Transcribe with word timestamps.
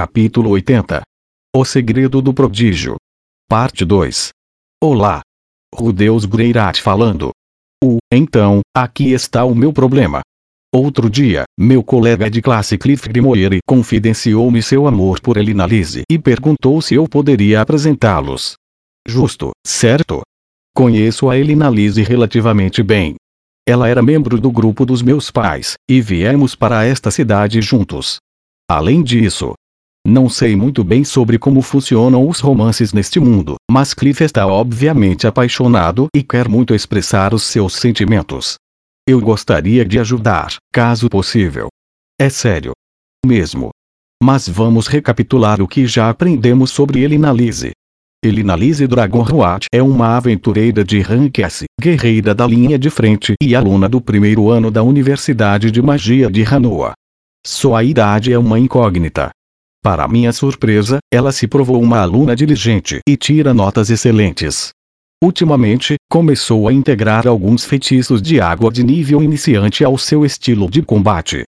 Capítulo 0.00 0.48
80 0.52 1.02
O 1.54 1.62
segredo 1.62 2.22
do 2.22 2.32
prodígio. 2.32 2.96
Parte 3.46 3.84
2 3.84 4.30
Olá. 4.82 5.20
Rudeus 5.74 6.24
Greirat 6.24 6.80
falando. 6.80 7.32
O, 7.84 7.98
então, 8.10 8.60
aqui 8.74 9.12
está 9.12 9.44
o 9.44 9.54
meu 9.54 9.74
problema. 9.74 10.22
Outro 10.74 11.10
dia, 11.10 11.44
meu 11.58 11.84
colega 11.84 12.30
de 12.30 12.40
classe 12.40 12.78
Cliff 12.78 13.06
Grimoire 13.10 13.58
confidenciou-me 13.68 14.62
seu 14.62 14.86
amor 14.86 15.20
por 15.20 15.36
Elina 15.36 15.66
Lise 15.66 16.00
e 16.10 16.18
perguntou 16.18 16.80
se 16.80 16.94
eu 16.94 17.06
poderia 17.06 17.60
apresentá-los. 17.60 18.54
Justo, 19.06 19.50
certo? 19.66 20.22
Conheço 20.74 21.28
a 21.28 21.36
Elina 21.36 21.68
Lise 21.68 22.02
relativamente 22.02 22.82
bem. 22.82 23.16
Ela 23.68 23.86
era 23.86 24.00
membro 24.00 24.40
do 24.40 24.50
grupo 24.50 24.86
dos 24.86 25.02
meus 25.02 25.30
pais, 25.30 25.74
e 25.86 26.00
viemos 26.00 26.54
para 26.54 26.86
esta 26.86 27.10
cidade 27.10 27.60
juntos. 27.60 28.16
Além 28.66 29.02
disso, 29.02 29.52
não 30.06 30.28
sei 30.30 30.56
muito 30.56 30.82
bem 30.82 31.04
sobre 31.04 31.38
como 31.38 31.60
funcionam 31.60 32.26
os 32.26 32.40
romances 32.40 32.92
neste 32.92 33.20
mundo, 33.20 33.56
mas 33.70 33.92
Cliff 33.92 34.24
está 34.24 34.46
obviamente 34.46 35.26
apaixonado 35.26 36.08
e 36.14 36.22
quer 36.22 36.48
muito 36.48 36.74
expressar 36.74 37.34
os 37.34 37.42
seus 37.42 37.74
sentimentos. 37.74 38.54
Eu 39.06 39.20
gostaria 39.20 39.84
de 39.84 39.98
ajudar, 39.98 40.56
caso 40.72 41.08
possível. 41.08 41.68
É 42.18 42.30
sério. 42.30 42.72
Mesmo. 43.24 43.70
Mas 44.22 44.48
vamos 44.48 44.86
recapitular 44.86 45.60
o 45.60 45.68
que 45.68 45.86
já 45.86 46.08
aprendemos 46.08 46.70
sobre 46.70 47.02
Elinalise. 47.02 47.72
Elinalise 48.22 48.86
Dragonroat 48.86 49.66
é 49.72 49.82
uma 49.82 50.16
aventureira 50.16 50.84
de 50.84 51.00
rank 51.00 51.38
S, 51.38 51.64
guerreira 51.80 52.34
da 52.34 52.46
linha 52.46 52.78
de 52.78 52.90
frente 52.90 53.34
e 53.42 53.54
aluna 53.54 53.88
do 53.88 54.00
primeiro 54.00 54.50
ano 54.50 54.70
da 54.70 54.82
Universidade 54.82 55.70
de 55.70 55.80
Magia 55.80 56.30
de 56.30 56.42
Hanoa. 56.44 56.92
Sua 57.46 57.82
idade 57.82 58.32
é 58.32 58.38
uma 58.38 58.58
incógnita. 58.58 59.30
Para 59.82 60.06
minha 60.06 60.30
surpresa, 60.30 60.98
ela 61.10 61.32
se 61.32 61.48
provou 61.48 61.80
uma 61.82 62.00
aluna 62.00 62.36
diligente 62.36 63.00
e 63.08 63.16
tira 63.16 63.54
notas 63.54 63.88
excelentes. 63.88 64.70
Ultimamente, 65.24 65.94
começou 66.10 66.68
a 66.68 66.72
integrar 66.72 67.26
alguns 67.26 67.64
feitiços 67.64 68.20
de 68.20 68.40
água 68.40 68.70
de 68.70 68.84
nível 68.84 69.22
iniciante 69.22 69.82
ao 69.82 69.96
seu 69.96 70.24
estilo 70.24 70.70
de 70.70 70.82
combate. 70.82 71.44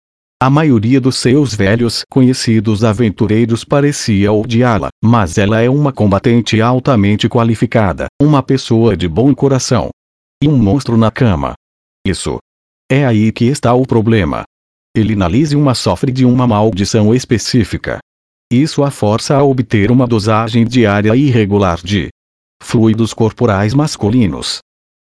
A 0.43 0.51
maioria 0.51 1.01
dos 1.01 1.17
seus 1.17 1.55
velhos 1.55 2.03
conhecidos 2.11 2.83
aventureiros 2.83 3.65
parecia 3.65 4.33
odiá-la, 4.33 4.89
mas 5.03 5.39
ela 5.39 5.61
é 5.63 5.71
uma 5.71 5.93
combatente 5.93 6.61
altamente 6.61 7.29
qualificada, 7.29 8.07
uma 8.21 8.43
pessoa 8.43 8.97
de 8.97 9.09
bom 9.09 9.33
coração. 9.35 9.91
E 10.43 10.49
um 10.49 10.59
monstro 10.59 10.97
na 10.97 11.13
cama. 11.13 11.55
Isso. 12.07 12.39
É 12.91 13.07
aí 13.07 13.31
que 13.31 13.47
está 13.47 13.73
o 13.73 13.87
problema. 13.87 14.43
Elinalise 14.97 15.57
uma 15.57 15.75
sofre 15.75 16.11
de 16.11 16.25
uma 16.25 16.47
maldição 16.47 17.15
específica. 17.15 17.99
Isso 18.53 18.85
a 18.85 18.93
força 18.93 19.35
a 19.35 19.43
obter 19.43 19.91
uma 19.91 20.07
dosagem 20.07 20.65
diária 20.65 21.17
irregular 21.17 21.81
de 21.83 22.11
fluidos 22.63 23.13
corporais 23.13 23.75
masculinos. 23.75 24.59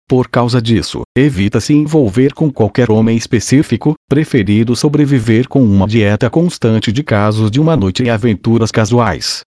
Por 0.09 0.29
causa 0.29 0.63
disso, 0.63 1.03
evita 1.17 1.61
se 1.61 1.73
envolver 1.73 2.35
com 2.35 2.53
qualquer 2.53 2.91
homem 2.91 3.17
específico, 3.17 3.95
preferindo 4.09 4.77
sobreviver 4.77 5.49
com 5.49 5.61
uma 5.63 5.89
dieta 5.89 6.31
constante 6.31 6.93
de 6.93 7.03
casos 7.03 7.51
de 7.51 7.61
uma 7.61 7.77
noite 7.77 8.05
e 8.05 8.11
aventuras 8.11 8.71
casuais. 8.71 9.41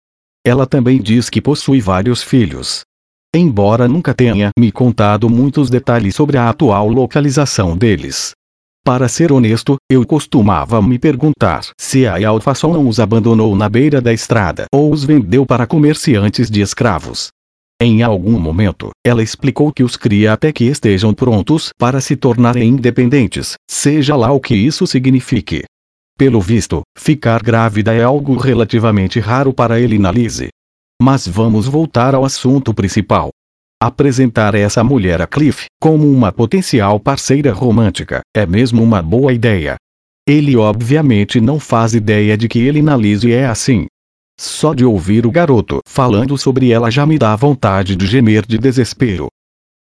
Ela 0.44 0.66
também 0.66 1.00
diz 1.00 1.30
que 1.30 1.40
possui 1.40 1.80
vários 1.80 2.22
filhos. 2.22 2.80
Embora 3.32 3.86
nunca 3.86 4.12
tenha 4.12 4.50
me 4.58 4.72
contado 4.72 5.28
muitos 5.28 5.70
detalhes 5.70 6.16
sobre 6.16 6.36
a 6.36 6.48
atual 6.48 6.88
localização 6.88 7.76
deles. 7.76 8.32
Para 8.86 9.08
ser 9.08 9.32
honesto, 9.32 9.77
eu 9.90 10.04
costumava 10.04 10.82
me 10.82 10.98
perguntar 10.98 11.64
se 11.80 12.06
a 12.06 12.28
Alfason 12.28 12.74
não 12.74 12.86
os 12.86 13.00
abandonou 13.00 13.56
na 13.56 13.66
beira 13.66 13.98
da 13.98 14.12
estrada 14.12 14.66
ou 14.70 14.92
os 14.92 15.02
vendeu 15.04 15.46
para 15.46 15.66
comerciantes 15.66 16.50
de 16.50 16.60
escravos. 16.60 17.28
Em 17.80 18.02
algum 18.02 18.38
momento, 18.38 18.90
ela 19.05 19.22
explicou 19.22 19.72
que 19.72 19.82
os 19.82 19.96
cria 19.96 20.34
até 20.34 20.52
que 20.52 20.64
estejam 20.64 21.14
prontos 21.14 21.70
para 21.78 21.98
se 21.98 22.14
tornarem 22.14 22.68
independentes, 22.68 23.55
seja 23.70 24.14
lá 24.17 24.30
o 24.30 24.39
que 24.39 24.55
isso 24.55 24.86
signifique. 24.86 25.64
Pelo 26.18 26.39
visto, 26.39 26.83
ficar 26.96 27.42
grávida 27.42 27.95
é 27.95 28.02
algo 28.02 28.36
relativamente 28.36 29.18
raro 29.18 29.55
para 29.55 29.80
Elina 29.80 30.11
Lise. 30.11 30.48
Mas 31.01 31.27
vamos 31.27 31.66
voltar 31.66 32.14
ao 32.14 32.22
assunto 32.22 32.74
principal. 32.74 33.30
Apresentar 33.84 34.55
essa 34.55 34.83
mulher 34.83 35.20
a 35.20 35.27
Cliff 35.27 35.67
como 35.78 36.11
uma 36.11 36.33
potencial 36.33 36.98
parceira 36.98 37.52
romântica 37.52 38.22
é 38.34 38.46
mesmo 38.46 38.83
uma 38.83 39.02
boa 39.02 39.30
ideia. 39.30 39.77
Ele 40.27 40.56
obviamente 40.56 41.39
não 41.39 41.61
faz 41.61 41.92
ideia 41.92 42.34
de 42.34 42.48
que 42.48 42.61
Elina 42.61 42.96
Lise 42.96 43.30
é 43.30 43.45
assim. 43.45 43.84
Só 44.40 44.72
de 44.72 44.86
ouvir 44.86 45.27
o 45.27 45.30
garoto 45.30 45.80
falando 45.86 46.39
sobre 46.39 46.70
ela 46.70 46.90
já 46.90 47.05
me 47.05 47.18
dá 47.18 47.36
vontade 47.36 47.95
de 47.95 48.06
gemer 48.06 48.46
de 48.46 48.56
desespero. 48.56 49.27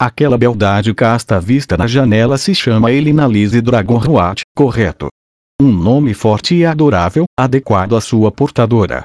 Aquela 0.01 0.39
beldade 0.39 0.91
casta 0.95 1.39
vista 1.39 1.77
na 1.77 1.85
janela 1.85 2.39
se 2.39 2.55
chama 2.55 2.91
Elinalise 2.91 3.61
Dragonroat, 3.61 4.41
correto? 4.55 5.09
Um 5.61 5.71
nome 5.71 6.15
forte 6.15 6.55
e 6.55 6.65
adorável, 6.65 7.25
adequado 7.39 7.95
à 7.95 8.01
sua 8.01 8.31
portadora. 8.31 9.03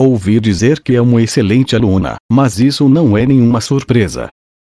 Ouvi 0.00 0.38
dizer 0.38 0.80
que 0.80 0.94
é 0.94 1.00
uma 1.00 1.20
excelente 1.20 1.74
aluna, 1.74 2.14
mas 2.30 2.60
isso 2.60 2.88
não 2.88 3.18
é 3.18 3.26
nenhuma 3.26 3.60
surpresa. 3.60 4.28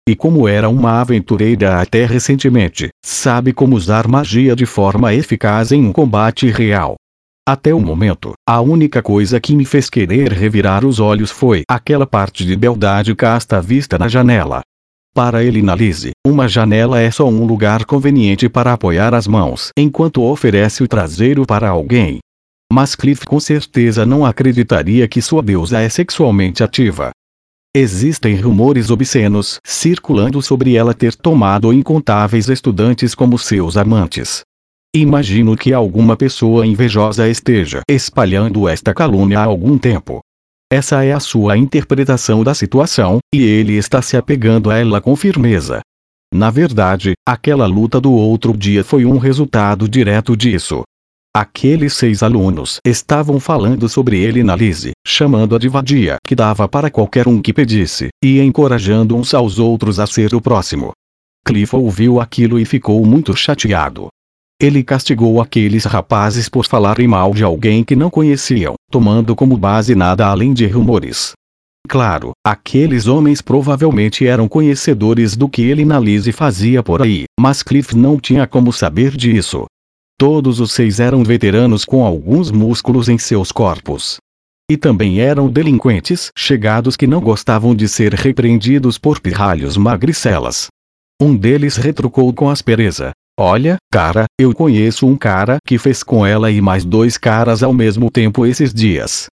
E 0.08 0.16
como 0.16 0.48
era 0.48 0.70
uma 0.70 1.02
aventureira 1.02 1.82
até 1.82 2.06
recentemente, 2.06 2.90
sabe 3.04 3.52
como 3.52 3.76
usar 3.76 4.08
magia 4.08 4.56
de 4.56 4.68
forma 4.68 5.16
eficaz 5.16 5.72
em 5.72 5.84
um 5.84 5.92
combate 5.92 6.52
real. 6.52 6.94
Até 7.48 7.74
o 7.74 7.80
momento, 7.80 8.34
a 8.48 8.62
única 8.62 9.02
coisa 9.02 9.40
que 9.40 9.56
me 9.56 9.66
fez 9.66 9.90
querer 9.90 10.32
revirar 10.32 10.86
os 10.86 11.00
olhos 11.00 11.32
foi 11.32 11.64
aquela 11.68 12.06
parte 12.06 12.46
de 12.46 12.56
beldade 12.56 13.16
casta 13.16 13.60
vista 13.60 13.98
na 13.98 14.08
janela. 14.08 14.62
Para 15.12 15.44
ele 15.44 15.62
Lise, 15.62 16.12
uma 16.28 16.48
janela 16.48 17.02
é 17.02 17.10
só 17.10 17.28
um 17.28 17.46
lugar 17.46 17.86
conveniente 17.86 18.48
para 18.48 18.74
apoiar 18.74 19.16
as 19.16 19.26
mãos 19.26 19.70
enquanto 19.76 20.22
oferece 20.22 20.84
o 20.84 20.88
traseiro 20.88 21.48
para 21.48 21.68
alguém. 21.68 22.20
Mas 22.76 22.94
Cliff 22.94 23.26
com 23.26 23.40
certeza 23.40 24.06
não 24.06 24.26
acreditaria 24.26 25.08
que 25.08 25.22
sua 25.22 25.42
deusa 25.42 25.80
é 25.80 25.88
sexualmente 25.88 26.62
ativa. 26.62 27.12
Existem 27.74 28.36
rumores 28.36 28.90
obscenos 28.90 29.62
circulando 29.64 30.42
sobre 30.42 30.76
ela 30.76 30.94
ter 30.94 31.16
tomado 31.16 31.72
incontáveis 31.72 32.50
estudantes 32.50 33.16
como 33.16 33.40
seus 33.40 33.78
amantes. 33.78 34.42
Imagino 34.94 35.56
que 35.56 35.72
alguma 35.72 36.18
pessoa 36.18 36.68
invejosa 36.68 37.30
esteja 37.30 37.80
espalhando 37.90 38.68
esta 38.68 38.94
calúnia 38.94 39.40
há 39.40 39.46
algum 39.46 39.78
tempo. 39.78 40.20
Essa 40.70 41.02
é 41.06 41.14
a 41.14 41.20
sua 41.22 41.58
interpretação 41.58 42.44
da 42.44 42.54
situação, 42.54 43.20
e 43.34 43.42
ele 43.42 43.78
está 43.78 44.02
se 44.02 44.18
apegando 44.18 44.70
a 44.70 44.78
ela 44.78 45.00
com 45.00 45.16
firmeza. 45.16 45.80
Na 46.34 46.52
verdade, 46.52 47.14
aquela 47.26 47.68
luta 47.68 48.02
do 48.02 48.12
outro 48.12 48.52
dia 48.52 48.84
foi 48.84 49.06
um 49.06 49.18
resultado 49.18 49.88
direto 49.88 50.36
disso. 50.36 50.84
Aqueles 51.38 51.94
seis 51.94 52.24
alunos 52.24 52.80
estavam 52.88 53.42
falando 53.42 53.90
sobre 53.90 54.18
ele 54.18 54.42
na 54.42 54.56
Lise, 54.56 54.94
chamando-a 55.06 55.60
de 55.60 55.68
vadia 55.68 56.16
que 56.26 56.34
dava 56.34 56.66
para 56.66 56.90
qualquer 56.90 57.28
um 57.28 57.42
que 57.42 57.52
pedisse, 57.52 58.08
e 58.24 58.40
encorajando 58.40 59.18
uns 59.18 59.34
aos 59.34 59.60
outros 59.60 60.00
a 60.00 60.08
ser 60.08 60.34
o 60.34 60.40
próximo. 60.40 60.94
Cliff 61.46 61.76
ouviu 61.76 62.22
aquilo 62.22 62.58
e 62.58 62.64
ficou 62.64 63.06
muito 63.06 63.36
chateado. 63.36 64.08
Ele 64.62 64.82
castigou 64.82 65.42
aqueles 65.42 65.84
rapazes 65.84 66.48
por 66.48 66.66
falarem 66.66 67.06
mal 67.06 67.34
de 67.34 67.44
alguém 67.44 67.84
que 67.84 67.98
não 67.98 68.10
conheciam, 68.10 68.76
tomando 68.90 69.36
como 69.36 69.58
base 69.58 69.94
nada 69.94 70.28
além 70.28 70.54
de 70.54 70.66
rumores. 70.68 71.34
Claro, 71.90 72.32
aqueles 72.48 73.08
homens 73.08 73.42
provavelmente 73.42 74.26
eram 74.26 74.48
conhecedores 74.48 75.36
do 75.36 75.50
que 75.50 75.64
ele 75.64 75.84
na 75.84 76.00
Lise 76.00 76.32
fazia 76.32 76.82
por 76.82 77.02
aí, 77.02 77.26
mas 77.38 77.62
Cliff 77.62 77.94
não 77.94 78.18
tinha 78.22 78.48
como 78.48 78.72
saber 78.72 79.18
disso. 79.18 79.66
Todos 80.18 80.62
os 80.62 80.72
seis 80.72 81.02
eram 81.02 81.24
veteranos 81.24 81.84
com 81.84 82.06
alguns 82.06 82.50
músculos 82.50 83.10
em 83.10 83.18
seus 83.18 83.52
corpos. 83.52 84.18
E 84.72 84.78
também 84.78 85.20
eram 85.20 85.50
delinquentes 85.50 86.32
chegados 86.38 86.96
que 86.96 87.06
não 87.06 87.20
gostavam 87.20 87.76
de 87.76 87.88
ser 87.90 88.14
repreendidos 88.14 88.98
por 88.98 89.20
pirralhos 89.20 89.76
magricelas. 89.76 90.68
Um 91.22 91.36
deles 91.36 91.76
retrucou 91.76 92.34
com 92.34 92.50
aspereza: 92.50 93.12
Olha, 93.38 93.76
cara, 93.92 94.24
eu 94.40 94.56
conheço 94.56 95.06
um 95.06 95.18
cara 95.18 95.58
que 95.68 95.78
fez 95.78 96.02
com 96.02 96.26
ela 96.26 96.50
e 96.50 96.62
mais 96.62 96.86
dois 96.86 97.18
caras 97.18 97.62
ao 97.62 97.74
mesmo 97.74 98.10
tempo 98.10 98.46
esses 98.46 98.74
dias. 98.74 99.28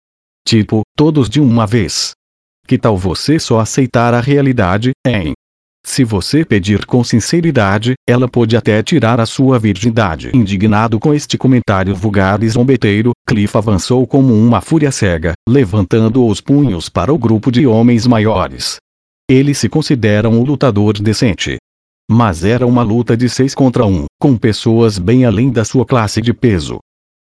Tipo, 0.48 0.82
todos 0.98 1.30
de 1.30 1.40
uma 1.40 1.68
vez. 1.68 2.14
Que 2.66 2.78
tal 2.78 2.98
você 2.98 3.38
só 3.38 3.60
aceitar 3.60 4.16
a 4.16 4.20
realidade, 4.20 4.92
hein? 5.06 5.34
Se 5.92 6.06
você 6.06 6.46
pedir 6.46 6.86
com 6.86 7.04
sinceridade, 7.04 7.96
ela 8.08 8.26
pode 8.26 8.56
até 8.56 8.82
tirar 8.82 9.20
a 9.20 9.26
sua 9.26 9.60
virgindade. 9.60 10.32
Indignado 10.34 10.98
com 10.98 11.14
este 11.14 11.38
comentário 11.38 11.94
vulgar 11.94 12.42
e 12.42 12.48
zombeteiro, 12.48 13.12
Cliff 13.28 13.58
avançou 13.58 14.08
como 14.08 14.34
uma 14.34 14.62
fúria 14.62 14.90
cega, 14.90 15.34
levantando 15.46 16.26
os 16.26 16.40
punhos 16.40 16.88
para 16.88 17.14
o 17.14 17.18
grupo 17.18 17.52
de 17.52 17.68
homens 17.68 18.08
maiores. 18.08 18.78
Ele 19.30 19.54
se 19.54 19.68
considera 19.68 20.30
um 20.30 20.46
lutador 20.46 20.94
decente, 20.94 21.58
mas 22.10 22.46
era 22.46 22.66
uma 22.66 22.84
luta 22.84 23.18
de 23.18 23.28
seis 23.28 23.54
contra 23.54 23.86
um, 23.86 24.06
com 24.18 24.38
pessoas 24.38 24.98
bem 24.98 25.26
além 25.26 25.50
da 25.50 25.66
sua 25.66 25.86
classe 25.86 26.22
de 26.22 26.34
peso. 26.34 26.80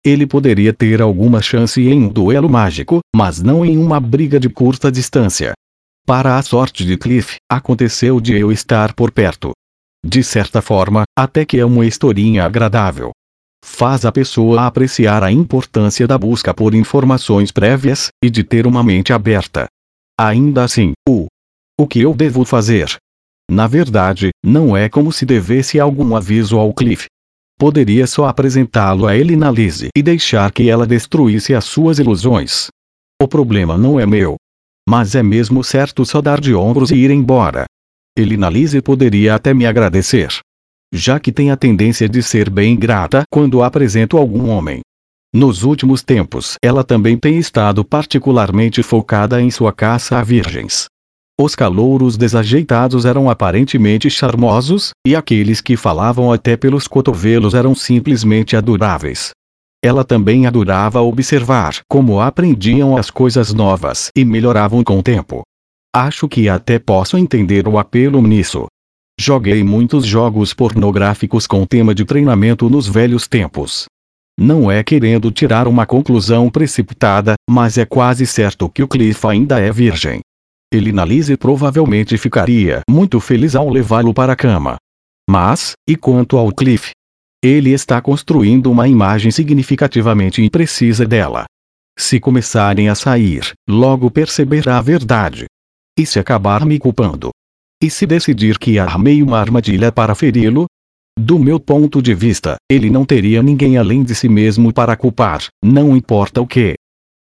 Ele 0.03 0.25
poderia 0.25 0.73
ter 0.73 1.03
alguma 1.03 1.39
chance 1.39 1.79
em 1.79 2.05
um 2.05 2.07
duelo 2.07 2.49
mágico, 2.49 2.97
mas 3.15 3.43
não 3.43 3.63
em 3.63 3.77
uma 3.77 3.99
briga 3.99 4.39
de 4.39 4.49
curta 4.49 4.91
distância. 4.91 5.53
Para 6.05 6.37
a 6.37 6.41
sorte 6.43 6.85
de 6.85 6.97
Cliff, 6.97 7.37
aconteceu 7.51 8.21
de 8.21 8.37
eu 8.37 8.51
estar 8.51 8.93
por 8.93 9.09
perto. 9.09 9.53
De 10.05 10.23
certa 10.23 10.61
forma, 10.61 11.03
até 11.17 11.43
que 11.43 11.57
é 11.57 11.65
uma 11.65 11.83
historinha 11.83 12.45
agradável. 12.45 13.09
Faz 13.65 14.05
a 14.05 14.11
pessoa 14.11 14.67
apreciar 14.67 15.23
a 15.23 15.31
importância 15.31 16.05
da 16.05 16.15
busca 16.15 16.53
por 16.53 16.75
informações 16.75 17.51
prévias, 17.51 18.09
e 18.23 18.29
de 18.29 18.43
ter 18.43 18.67
uma 18.67 18.83
mente 18.83 19.11
aberta. 19.11 19.65
Ainda 20.15 20.63
assim, 20.63 20.93
o 21.09 21.25
o 21.77 21.87
que 21.87 22.01
eu 22.01 22.13
devo 22.13 22.45
fazer? 22.45 22.95
Na 23.49 23.65
verdade, 23.65 24.29
não 24.45 24.77
é 24.77 24.87
como 24.87 25.11
se 25.11 25.25
devesse 25.25 25.79
algum 25.79 26.15
aviso 26.15 26.59
ao 26.59 26.71
Cliff. 26.71 27.07
Poderia 27.57 28.05
só 28.05 28.27
apresentá-lo 28.27 29.07
a 29.07 29.17
ele 29.17 29.35
na 29.35 29.49
Lise 29.49 29.89
e 29.97 30.03
deixar 30.03 30.51
que 30.51 30.69
ela 30.69 30.85
destruísse 30.85 31.55
as 31.55 31.65
suas 31.65 31.97
ilusões. 31.97 32.67
O 33.19 33.27
problema 33.27 33.75
não 33.75 33.99
é 33.99 34.05
meu. 34.05 34.37
Mas 34.87 35.15
é 35.15 35.23
mesmo 35.23 35.63
certo 35.63 36.05
só 36.05 36.21
dar 36.21 36.39
de 36.39 36.53
ombros 36.53 36.91
e 36.91 36.95
ir 36.95 37.11
embora. 37.11 37.65
Ele 38.17 38.37
na 38.37 38.49
Lise 38.49 38.81
poderia 38.81 39.35
até 39.35 39.53
me 39.53 39.65
agradecer. 39.65 40.29
Já 40.93 41.19
que 41.19 41.31
tem 41.31 41.51
a 41.51 41.57
tendência 41.57 42.07
de 42.07 42.21
ser 42.21 42.49
bem 42.49 42.75
grata 42.75 43.23
quando 43.29 43.63
apresento 43.63 44.17
algum 44.17 44.49
homem. 44.49 44.81
Nos 45.33 45.63
últimos 45.63 46.01
tempos, 46.01 46.55
ela 46.63 46.83
também 46.83 47.17
tem 47.17 47.37
estado 47.37 47.83
particularmente 47.83 48.81
focada 48.81 49.41
em 49.41 49.51
sua 49.51 49.73
caça 49.73 50.17
a 50.17 50.23
virgens. 50.23 50.85
Os 51.37 51.53
calouros 51.53 52.15
desajeitados 52.15 53.03
eram 53.03 53.29
aparentemente 53.29 54.09
charmosos, 54.09 54.91
e 55.05 55.13
aqueles 55.13 55.59
que 55.59 55.75
falavam 55.75 56.31
até 56.31 56.55
pelos 56.55 56.87
cotovelos 56.87 57.53
eram 57.53 57.75
simplesmente 57.75 58.55
adoráveis. 58.55 59.31
Ela 59.85 60.03
também 60.03 60.47
adorava 60.47 60.99
observar 60.99 61.81
como 61.87 62.19
aprendiam 62.19 62.97
as 62.97 63.11
coisas 63.11 63.53
novas 63.53 64.09
e 64.17 64.25
melhoravam 64.25 64.83
com 64.83 64.97
o 64.97 65.03
tempo. 65.03 65.43
Acho 65.95 66.27
que 66.27 66.49
até 66.49 66.79
posso 66.79 67.19
entender 67.19 67.67
o 67.67 67.77
apelo 67.77 68.19
nisso. 68.19 68.65
Joguei 69.19 69.63
muitos 69.63 70.03
jogos 70.03 70.55
pornográficos 70.55 71.45
com 71.45 71.67
tema 71.67 71.93
de 71.93 72.03
treinamento 72.03 72.67
nos 72.67 72.87
velhos 72.87 73.27
tempos. 73.27 73.85
Não 74.39 74.71
é 74.71 74.83
querendo 74.83 75.29
tirar 75.29 75.67
uma 75.67 75.85
conclusão 75.85 76.49
precipitada, 76.49 77.35
mas 77.47 77.77
é 77.77 77.85
quase 77.85 78.25
certo 78.25 78.67
que 78.67 78.81
o 78.81 78.87
Cliff 78.87 79.27
ainda 79.27 79.59
é 79.59 79.71
virgem. 79.71 80.19
Ele 80.73 80.91
na 80.91 81.05
Lise 81.05 81.37
provavelmente 81.37 82.17
ficaria 82.17 82.81
muito 82.89 83.19
feliz 83.19 83.55
ao 83.55 83.69
levá-lo 83.69 84.15
para 84.15 84.33
a 84.33 84.35
cama. 84.35 84.77
Mas, 85.29 85.73
e 85.87 85.95
quanto 85.95 86.37
ao 86.37 86.51
Cliff? 86.51 86.89
Ele 87.45 87.73
está 87.73 88.01
construindo 88.01 88.71
uma 88.71 88.87
imagem 88.87 89.29
significativamente 89.29 90.41
imprecisa 90.41 91.05
dela. 91.05 91.45
Se 91.95 92.19
começarem 92.19 92.89
a 92.89 92.95
sair, 92.95 93.53
logo 93.69 94.09
perceberá 94.09 94.79
a 94.79 94.81
verdade. 94.81 95.45
E 95.95 96.07
se 96.07 96.17
acabar 96.17 96.65
me 96.65 96.79
culpando? 96.79 97.29
E 97.79 97.87
se 97.87 98.07
decidir 98.07 98.57
que 98.57 98.79
armei 98.79 99.21
uma 99.21 99.39
armadilha 99.39 99.91
para 99.91 100.15
feri-lo? 100.15 100.65
Do 101.15 101.37
meu 101.37 101.59
ponto 101.59 102.01
de 102.01 102.15
vista, 102.15 102.55
ele 102.67 102.89
não 102.89 103.05
teria 103.05 103.43
ninguém 103.43 103.77
além 103.77 104.03
de 104.03 104.15
si 104.15 104.27
mesmo 104.27 104.73
para 104.73 104.97
culpar, 104.97 105.43
não 105.63 105.95
importa 105.95 106.41
o 106.41 106.47
que. 106.47 106.73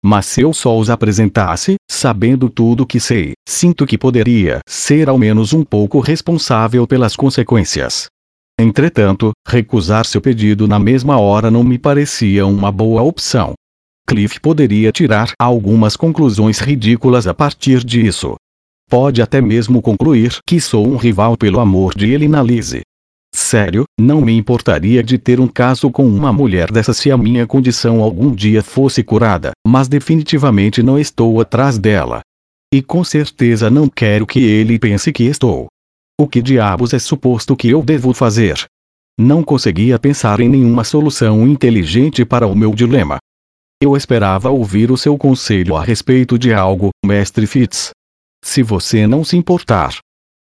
Mas 0.05 0.27
se 0.27 0.43
eu 0.43 0.55
só 0.55 0.79
os 0.79 0.89
apresentasse, 0.89 1.75
sabendo 1.91 2.49
tudo 2.49 2.87
que 2.87 3.01
sei, 3.01 3.33
sinto 3.49 3.85
que 3.85 3.99
poderia 3.99 4.61
ser 4.69 5.09
ao 5.09 5.19
menos 5.19 5.53
um 5.53 5.65
pouco 5.65 5.99
responsável 5.99 6.87
pelas 6.87 7.17
consequências. 7.17 8.07
Entretanto, 8.59 9.33
recusar 9.47 10.05
seu 10.07 10.21
pedido 10.21 10.69
na 10.69 10.79
mesma 10.79 11.19
hora 11.19 11.51
não 11.51 11.65
me 11.65 11.79
parecia 11.79 12.47
uma 12.47 12.71
boa 12.71 13.03
opção. 13.03 13.55
Cliff 14.07 14.41
poderia 14.41 14.93
tirar 14.93 15.33
algumas 15.39 15.97
conclusões 15.97 16.59
ridículas 16.59 17.27
a 17.27 17.35
partir 17.35 17.85
disso. 17.85 18.35
Pode 18.91 19.23
até 19.23 19.41
mesmo 19.41 19.81
concluir 19.81 20.37
que 20.47 20.61
sou 20.61 20.87
um 20.87 20.97
rival 20.97 21.37
pelo 21.37 21.61
amor 21.61 21.95
de 21.95 22.13
Elina 22.13 22.43
Lise. 22.43 22.83
Sério, 23.35 23.85
não 23.99 24.21
me 24.21 24.37
importaria 24.37 25.03
de 25.03 25.17
ter 25.17 25.41
um 25.41 25.49
caso 25.49 25.91
com 25.91 26.07
uma 26.07 26.33
mulher 26.33 26.71
dessa 26.71 26.93
se 26.93 27.11
a 27.11 27.17
minha 27.17 27.47
condição 27.47 28.03
algum 28.03 28.31
dia 28.31 28.63
fosse 28.63 29.03
curada, 29.03 29.53
mas 29.67 29.89
definitivamente 29.89 30.83
não 30.83 30.99
estou 30.99 31.41
atrás 31.41 31.79
dela. 31.79 32.21
E 32.73 32.83
com 32.83 33.03
certeza 33.03 33.71
não 33.71 33.89
quero 33.89 34.27
que 34.27 34.41
ele 34.41 34.79
pense 34.79 35.11
que 35.11 35.25
estou. 35.25 35.69
O 36.23 36.29
que 36.29 36.41
diabos 36.41 36.95
é 36.95 37.01
suposto 37.01 37.57
que 37.57 37.69
eu 37.69 37.83
devo 37.83 38.15
fazer? 38.15 38.65
Não 39.19 39.43
conseguia 39.43 39.99
pensar 39.99 40.39
em 40.39 40.49
nenhuma 40.49 40.85
solução 40.85 41.45
inteligente 41.49 42.25
para 42.25 42.47
o 42.47 42.55
meu 42.55 42.73
dilema. 42.73 43.19
Eu 43.83 43.97
esperava 43.97 44.49
ouvir 44.49 44.93
o 44.93 44.97
seu 44.97 45.19
conselho 45.19 45.75
a 45.75 45.83
respeito 45.83 46.39
de 46.39 46.55
algo, 46.55 46.91
mestre 47.05 47.45
Fitz. 47.45 47.91
Se 48.41 48.63
você 48.63 49.05
não 49.05 49.25
se 49.25 49.37
importar, 49.37 49.99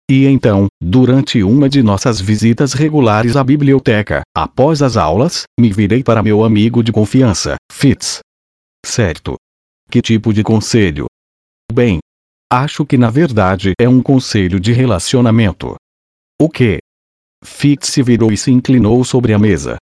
e 0.06 0.26
então, 0.26 0.66
durante 0.82 1.42
uma 1.42 1.66
de 1.66 1.82
nossas 1.82 2.20
visitas 2.20 2.74
regulares 2.74 3.34
à 3.34 3.42
biblioteca, 3.42 4.20
após 4.36 4.82
as 4.82 4.98
aulas, 4.98 5.44
me 5.58 5.72
virei 5.72 6.04
para 6.04 6.22
meu 6.22 6.44
amigo 6.44 6.84
de 6.84 6.92
confiança, 6.92 7.56
Fitz. 7.72 8.18
Certo. 8.84 9.36
Que 9.90 10.02
tipo 10.02 10.34
de 10.34 10.44
conselho? 10.44 11.06
Bem, 11.72 12.00
acho 12.50 12.84
que 12.84 12.98
na 12.98 13.10
verdade 13.10 13.72
é 13.80 13.88
um 13.88 14.02
conselho 14.02 14.58
de 14.58 14.72
relacionamento. 14.72 15.76
O 16.40 16.48
que? 16.48 16.78
Fitz 17.44 17.88
se 17.88 18.02
virou 18.02 18.32
e 18.32 18.36
se 18.36 18.50
inclinou 18.50 19.04
sobre 19.04 19.32
a 19.32 19.38
mesa. 19.38 19.76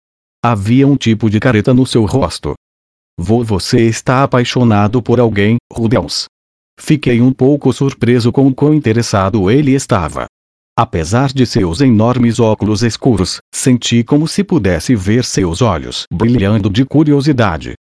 Havia 0.44 0.88
um 0.88 0.98
tipo 0.98 1.30
de 1.30 1.40
careta 1.40 1.74
no 1.74 1.86
seu 1.86 2.06
rosto. 2.06 2.54
Você 3.18 3.82
está 3.88 4.24
apaixonado 4.24 5.02
por 5.02 5.20
alguém, 5.20 5.58
Rudels. 5.72 6.26
Fiquei 6.78 7.22
um 7.22 7.32
pouco 7.32 7.72
surpreso 7.72 8.32
com 8.32 8.48
o 8.48 8.54
quão 8.54 8.74
interessado 8.74 9.50
ele 9.50 9.72
estava. 9.72 10.26
Apesar 10.78 11.32
de 11.32 11.46
seus 11.46 11.80
enormes 11.80 12.38
óculos 12.38 12.84
escuros, 12.84 13.38
senti 13.54 14.04
como 14.04 14.28
se 14.28 14.44
pudesse 14.44 14.94
ver 14.94 15.24
seus 15.24 15.62
olhos 15.62 16.04
brilhando 16.12 16.70
de 16.70 16.84
curiosidade. 16.84 17.76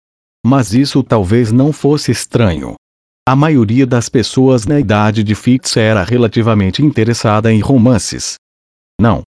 Mas 0.46 0.72
isso 0.72 1.02
talvez 1.02 1.50
não 1.50 1.72
fosse 1.72 2.12
estranho. 2.12 2.76
A 3.26 3.34
maioria 3.34 3.86
das 3.86 4.10
pessoas 4.10 4.66
na 4.66 4.78
idade 4.78 5.24
de 5.24 5.34
Fitz 5.34 5.78
era 5.78 6.04
relativamente 6.04 6.82
interessada 6.82 7.50
em 7.50 7.58
romances. 7.58 8.34
Não. 9.00 9.22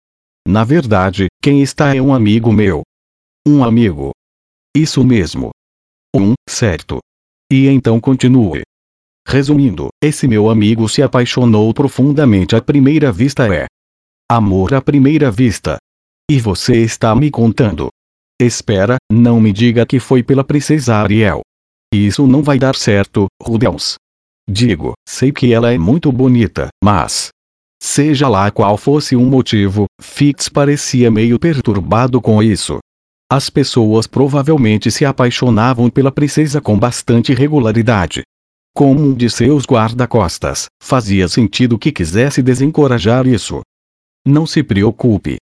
Na 0.46 0.64
verdade, 0.64 1.28
quem 1.42 1.62
está 1.62 1.96
é 1.96 2.02
um 2.02 2.12
amigo 2.12 2.52
meu. 2.52 2.82
Um 3.48 3.64
amigo. 3.64 4.10
Isso 4.76 5.02
mesmo. 5.02 5.48
Um, 6.14 6.34
certo. 6.46 6.98
E 7.50 7.68
então 7.68 7.98
continue. 7.98 8.64
Resumindo, 9.26 9.88
esse 10.02 10.28
meu 10.28 10.50
amigo 10.50 10.86
se 10.90 11.02
apaixonou 11.02 11.72
profundamente 11.72 12.54
à 12.54 12.60
primeira 12.60 13.10
vista 13.10 13.52
é 13.52 13.66
amor 14.30 14.74
à 14.74 14.82
primeira 14.82 15.30
vista. 15.30 15.78
E 16.30 16.38
você 16.38 16.82
está 16.82 17.14
me 17.14 17.30
contando. 17.30 17.88
Espera, 18.38 18.98
não 19.10 19.40
me 19.40 19.54
diga 19.54 19.86
que 19.86 19.98
foi 19.98 20.22
pela 20.22 20.44
princesa 20.44 20.96
Ariel. 20.96 21.40
Isso 21.96 22.26
não 22.26 22.42
vai 22.42 22.58
dar 22.58 22.74
certo, 22.74 23.26
Rudels. 23.40 23.94
Digo, 24.48 24.92
sei 25.08 25.32
que 25.32 25.52
ela 25.52 25.72
é 25.72 25.78
muito 25.78 26.10
bonita, 26.12 26.68
mas. 26.82 27.28
Seja 27.80 28.28
lá 28.28 28.50
qual 28.50 28.76
fosse 28.76 29.14
o 29.14 29.20
motivo, 29.20 29.86
Fitz 30.00 30.48
parecia 30.48 31.10
meio 31.10 31.38
perturbado 31.38 32.20
com 32.20 32.42
isso. 32.42 32.78
As 33.30 33.50
pessoas 33.50 34.06
provavelmente 34.06 34.90
se 34.90 35.04
apaixonavam 35.04 35.90
pela 35.90 36.12
princesa 36.12 36.60
com 36.60 36.78
bastante 36.78 37.34
regularidade, 37.34 38.22
como 38.76 39.00
um 39.00 39.14
de 39.14 39.30
seus 39.30 39.64
guarda-costas, 39.64 40.66
fazia 40.82 41.26
sentido 41.28 41.78
que 41.78 41.90
quisesse 41.90 42.42
desencorajar 42.42 43.26
isso. 43.26 43.62
Não 44.22 44.44
se 44.44 44.62
preocupe. 44.62 45.38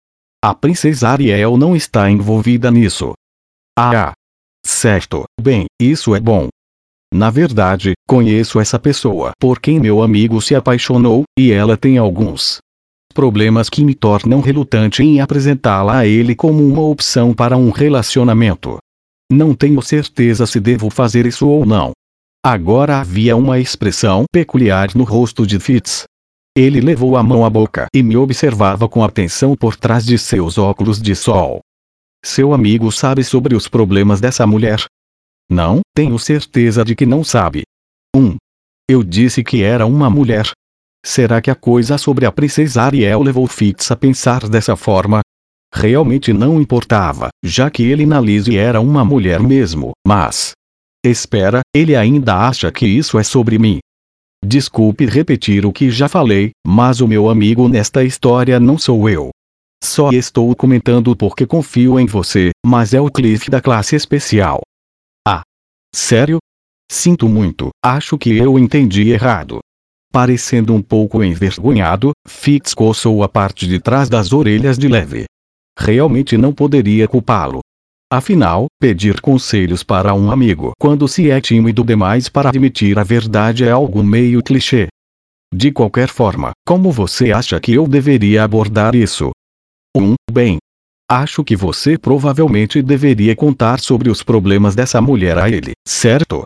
A 0.43 0.53
princesa 0.53 1.07
Ariel 1.07 1.55
não 1.55 1.73
está 1.73 2.11
envolvida 2.11 2.69
nisso. 2.69 3.13
Ah! 3.79 4.11
Certo, 4.65 5.23
bem, 5.39 5.65
isso 5.79 6.15
é 6.15 6.19
bom. 6.19 6.47
Na 7.13 7.29
verdade, 7.29 7.93
conheço 8.07 8.59
essa 8.59 8.79
pessoa 8.79 9.31
por 9.39 9.59
quem 9.59 9.79
meu 9.79 10.01
amigo 10.01 10.41
se 10.41 10.55
apaixonou, 10.55 11.23
e 11.37 11.51
ela 11.51 11.75
tem 11.75 11.97
alguns 11.97 12.59
problemas 13.13 13.69
que 13.69 13.83
me 13.83 13.93
tornam 13.93 14.39
relutante 14.39 15.03
em 15.03 15.19
apresentá-la 15.19 15.99
a 15.99 16.07
ele 16.07 16.33
como 16.33 16.65
uma 16.65 16.81
opção 16.81 17.33
para 17.33 17.57
um 17.57 17.69
relacionamento. 17.69 18.77
Não 19.29 19.53
tenho 19.53 19.81
certeza 19.81 20.45
se 20.45 20.59
devo 20.59 20.89
fazer 20.89 21.25
isso 21.25 21.47
ou 21.47 21.65
não. 21.65 21.91
Agora 22.43 22.99
havia 22.99 23.35
uma 23.35 23.59
expressão 23.59 24.23
peculiar 24.31 24.95
no 24.95 25.03
rosto 25.03 25.45
de 25.45 25.59
Fitz. 25.59 26.05
Ele 26.57 26.81
levou 26.81 27.15
a 27.15 27.23
mão 27.23 27.45
à 27.45 27.49
boca 27.49 27.87
e 27.93 28.01
me 28.01 28.17
observava 28.17 28.89
com 28.89 29.03
atenção 29.03 29.55
por 29.55 29.75
trás 29.75 30.05
de 30.05 30.17
seus 30.17 30.57
óculos 30.57 31.01
de 31.01 31.15
sol. 31.15 31.59
Seu 32.23 32.53
amigo 32.53 32.91
sabe 32.91 33.23
sobre 33.23 33.55
os 33.55 33.67
problemas 33.67 34.21
dessa 34.21 34.45
mulher? 34.45 34.85
Não, 35.49 35.81
tenho 35.95 36.17
certeza 36.19 36.85
de 36.85 36.95
que 36.95 37.05
não 37.05 37.23
sabe. 37.23 37.63
1. 38.15 38.19
Um, 38.19 38.37
eu 38.89 39.03
disse 39.03 39.43
que 39.43 39.63
era 39.63 39.85
uma 39.85 40.09
mulher. 40.09 40.51
Será 41.03 41.41
que 41.41 41.49
a 41.49 41.55
coisa 41.55 41.97
sobre 41.97 42.25
a 42.25 42.31
princesa 42.31 42.83
Ariel 42.83 43.23
levou 43.23 43.47
Fitz 43.47 43.89
a 43.89 43.95
pensar 43.95 44.47
dessa 44.47 44.75
forma? 44.75 45.21
Realmente 45.73 46.31
não 46.31 46.61
importava, 46.61 47.29
já 47.43 47.71
que 47.71 47.83
ele 47.83 48.05
Lise 48.05 48.55
era 48.55 48.79
uma 48.79 49.03
mulher 49.03 49.39
mesmo, 49.39 49.91
mas. 50.05 50.51
Espera, 51.03 51.61
ele 51.75 51.95
ainda 51.95 52.35
acha 52.35 52.71
que 52.71 52.85
isso 52.85 53.17
é 53.17 53.23
sobre 53.23 53.57
mim. 53.57 53.79
Desculpe 54.45 55.05
repetir 55.05 55.65
o 55.65 55.71
que 55.71 55.89
já 55.89 56.07
falei, 56.07 56.51
mas 56.65 57.01
o 57.01 57.07
meu 57.07 57.29
amigo 57.29 57.67
nesta 57.67 58.03
história 58.03 58.59
não 58.59 58.77
sou 58.77 59.09
eu. 59.09 59.31
Só 59.83 60.09
estou 60.11 60.55
comentando 60.55 61.15
porque 61.15 61.45
confio 61.45 61.99
em 61.99 62.05
você, 62.05 62.51
mas 62.65 62.93
é 62.93 63.01
o 63.01 63.09
Cliff 63.09 63.49
da 63.49 63.59
classe 63.59 63.95
especial. 63.95 64.61
Ah. 65.27 65.41
Sério? 65.93 66.37
Sinto 66.89 67.27
muito, 67.27 67.69
acho 67.83 68.17
que 68.17 68.37
eu 68.37 68.59
entendi 68.59 69.09
errado. 69.09 69.59
Parecendo 70.11 70.73
um 70.73 70.81
pouco 70.81 71.23
envergonhado, 71.23 72.11
Fix 72.27 72.73
coçou 72.73 73.23
a 73.23 73.29
parte 73.29 73.65
de 73.65 73.79
trás 73.79 74.09
das 74.09 74.33
orelhas 74.33 74.77
de 74.77 74.87
leve. 74.87 75.25
Realmente 75.79 76.37
não 76.37 76.53
poderia 76.53 77.07
culpá-lo. 77.07 77.61
Afinal, 78.11 78.65
pedir 78.77 79.21
conselhos 79.21 79.83
para 79.83 80.13
um 80.13 80.29
amigo 80.29 80.73
quando 80.77 81.07
se 81.07 81.31
é 81.31 81.39
tímido 81.39 81.81
demais 81.81 82.27
para 82.27 82.49
admitir 82.49 82.99
a 82.99 83.03
verdade 83.03 83.63
é 83.63 83.71
algo 83.71 84.03
meio 84.03 84.43
clichê. 84.43 84.89
De 85.53 85.71
qualquer 85.71 86.09
forma, 86.09 86.51
como 86.67 86.91
você 86.91 87.31
acha 87.31 87.57
que 87.59 87.73
eu 87.73 87.87
deveria 87.87 88.43
abordar 88.43 88.95
isso? 88.95 89.31
1. 89.95 90.03
Um, 90.03 90.15
bem. 90.31 90.57
Acho 91.09 91.43
que 91.43 91.55
você 91.55 91.97
provavelmente 91.97 92.81
deveria 92.81 93.35
contar 93.35 93.79
sobre 93.79 94.09
os 94.09 94.23
problemas 94.23 94.75
dessa 94.75 95.01
mulher 95.01 95.37
a 95.37 95.49
ele, 95.49 95.73
certo? 95.85 96.43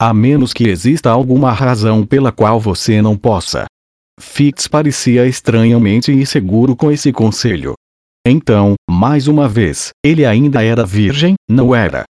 A 0.00 0.14
menos 0.14 0.52
que 0.52 0.68
exista 0.68 1.10
alguma 1.10 1.52
razão 1.52 2.06
pela 2.06 2.32
qual 2.32 2.58
você 2.58 3.02
não 3.02 3.16
possa. 3.16 3.66
Fix 4.18 4.66
parecia 4.66 5.26
estranhamente 5.26 6.10
inseguro 6.10 6.74
com 6.74 6.90
esse 6.90 7.12
conselho. 7.12 7.74
Então, 8.26 8.74
mais 8.90 9.28
uma 9.28 9.48
vez, 9.48 9.90
ele 10.04 10.24
ainda 10.24 10.62
era 10.64 10.84
virgem, 10.86 11.34
não 11.48 11.74
era? 11.74 12.04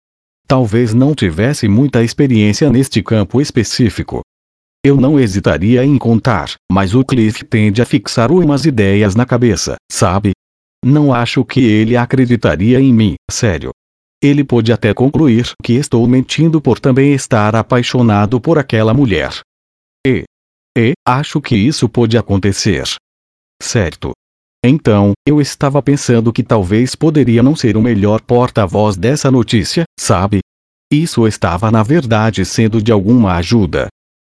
Talvez 0.48 0.94
não 0.94 1.16
tivesse 1.16 1.68
muita 1.68 2.04
experiência 2.04 2.70
neste 2.70 3.02
campo 3.02 3.42
específico. 3.42 4.22
Eu 4.86 4.98
não 4.98 5.20
hesitaria 5.20 5.84
em 5.84 5.98
contar, 5.98 6.54
mas 6.72 6.94
o 6.94 7.04
Cliff 7.04 7.44
tende 7.44 7.82
a 7.82 7.86
fixar 7.86 8.32
umas 8.32 8.66
ideias 8.66 9.16
na 9.16 9.26
cabeça, 9.26 9.76
sabe? 9.92 10.34
Não 10.88 11.12
acho 11.12 11.44
que 11.44 11.62
ele 11.62 11.98
acreditaria 11.98 12.80
em 12.80 12.94
mim, 12.94 13.16
sério. 13.32 13.72
Ele 14.22 14.44
pode 14.44 14.72
até 14.72 14.94
concluir 14.94 15.52
que 15.64 15.74
estou 15.74 16.06
mentindo 16.08 16.62
por 16.62 16.80
também 16.80 17.12
estar 17.12 17.56
apaixonado 17.56 18.40
por 18.40 18.60
aquela 18.60 18.94
mulher. 18.94 19.40
E. 20.06 20.26
E, 20.78 20.94
acho 21.04 21.42
que 21.42 21.56
isso 21.56 21.90
pode 21.90 22.16
acontecer. 22.20 22.84
Certo. 23.60 24.12
Então, 24.64 25.14
eu 25.28 25.42
estava 25.42 25.82
pensando 25.82 26.32
que 26.32 26.44
talvez 26.44 26.94
poderia 26.94 27.42
não 27.42 27.56
ser 27.56 27.76
o 27.76 27.82
melhor 27.82 28.22
porta-voz 28.22 28.96
dessa 28.96 29.32
notícia, 29.32 29.86
sabe? 30.00 30.42
Isso 30.94 31.28
estava 31.28 31.72
na 31.72 31.82
verdade 31.82 32.46
sendo 32.46 32.80
de 32.80 32.92
alguma 32.92 33.38
ajuda. 33.38 33.88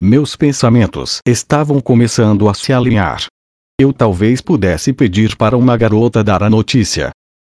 Meus 0.00 0.36
pensamentos 0.36 1.18
estavam 1.26 1.80
começando 1.80 2.48
a 2.48 2.54
se 2.54 2.72
alinhar. 2.72 3.26
Eu 3.78 3.92
talvez 3.92 4.40
pudesse 4.40 4.90
pedir 4.90 5.36
para 5.36 5.54
uma 5.54 5.76
garota 5.76 6.24
dar 6.24 6.42
a 6.42 6.48
notícia, 6.48 7.10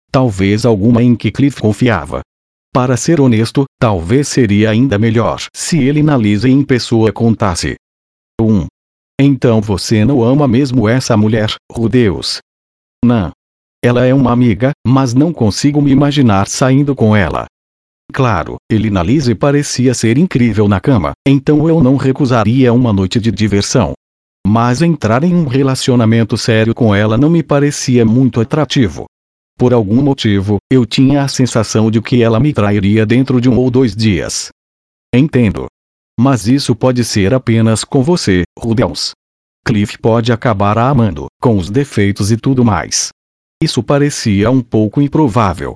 talvez 0.09 0.65
alguma 0.65 1.03
em 1.03 1.17
que 1.17 1.33
Cliff 1.33 1.61
confiava. 1.61 2.21
Para 2.73 2.97
ser 2.97 3.21
honesto, 3.21 3.65
talvez 3.77 4.29
seria 4.29 4.71
ainda 4.71 4.99
melhor 5.01 5.45
se 5.53 5.79
ele 5.83 6.01
na 6.01 6.17
Lisa 6.17 6.49
em 6.49 6.63
pessoa 6.63 7.13
contasse. 7.13 7.75
1. 8.41 8.45
Um. 8.45 8.67
Então 9.21 9.61
você 9.61 10.05
não 10.05 10.23
ama 10.23 10.47
mesmo 10.47 10.89
essa 10.89 11.17
mulher, 11.17 11.57
Rudeus? 11.71 12.39
Não. 13.05 13.33
Ela 13.85 14.07
é 14.07 14.15
uma 14.15 14.31
amiga, 14.31 14.71
mas 14.87 15.13
não 15.13 15.33
consigo 15.33 15.83
me 15.83 15.91
imaginar 15.91 16.47
saindo 16.47 16.95
com 16.95 17.17
ela. 17.17 17.47
Claro, 18.13 18.59
ele 18.71 18.91
na 18.91 19.03
Lise 19.03 19.35
parecia 19.35 19.93
ser 19.93 20.17
incrível 20.19 20.69
na 20.69 20.79
cama, 20.79 21.13
então 21.27 21.69
eu 21.69 21.83
não 21.83 21.97
recusaria 21.97 22.73
uma 22.73 22.93
noite 22.93 23.19
de 23.19 23.33
diversão. 23.33 23.93
Mas 24.55 24.83
entrar 24.83 25.25
em 25.25 25.35
um 25.35 25.47
relacionamento 25.47 26.37
sério 26.37 26.75
com 26.75 26.95
ela 26.95 27.17
não 27.17 27.31
me 27.31 27.43
parecia 27.43 28.05
muito 28.05 28.39
atrativo. 28.39 29.07
Por 29.57 29.73
algum 29.73 30.03
motivo, 30.03 30.59
eu 30.71 30.85
tinha 30.85 31.23
a 31.23 31.29
sensação 31.29 31.91
de 31.91 32.03
que 32.03 32.23
ela 32.23 32.39
me 32.39 32.53
trairia 32.53 33.07
dentro 33.07 33.41
de 33.41 33.49
um 33.49 33.57
ou 33.57 33.71
dois 33.71 33.97
dias. 33.97 34.51
Entendo. 35.15 35.69
Mas 36.21 36.47
isso 36.47 36.77
pode 36.77 37.03
ser 37.03 37.33
apenas 37.33 37.83
com 37.83 38.03
você, 38.03 38.43
Rubens. 38.59 39.13
Cliff 39.65 39.97
pode 39.97 40.31
acabar 40.31 40.77
a 40.77 40.87
amando, 40.91 41.29
com 41.41 41.57
os 41.57 41.71
defeitos 41.71 42.31
e 42.31 42.37
tudo 42.37 42.63
mais. 42.63 43.09
Isso 43.63 43.83
parecia 43.83 44.51
um 44.51 44.61
pouco 44.61 45.01
improvável. 45.01 45.73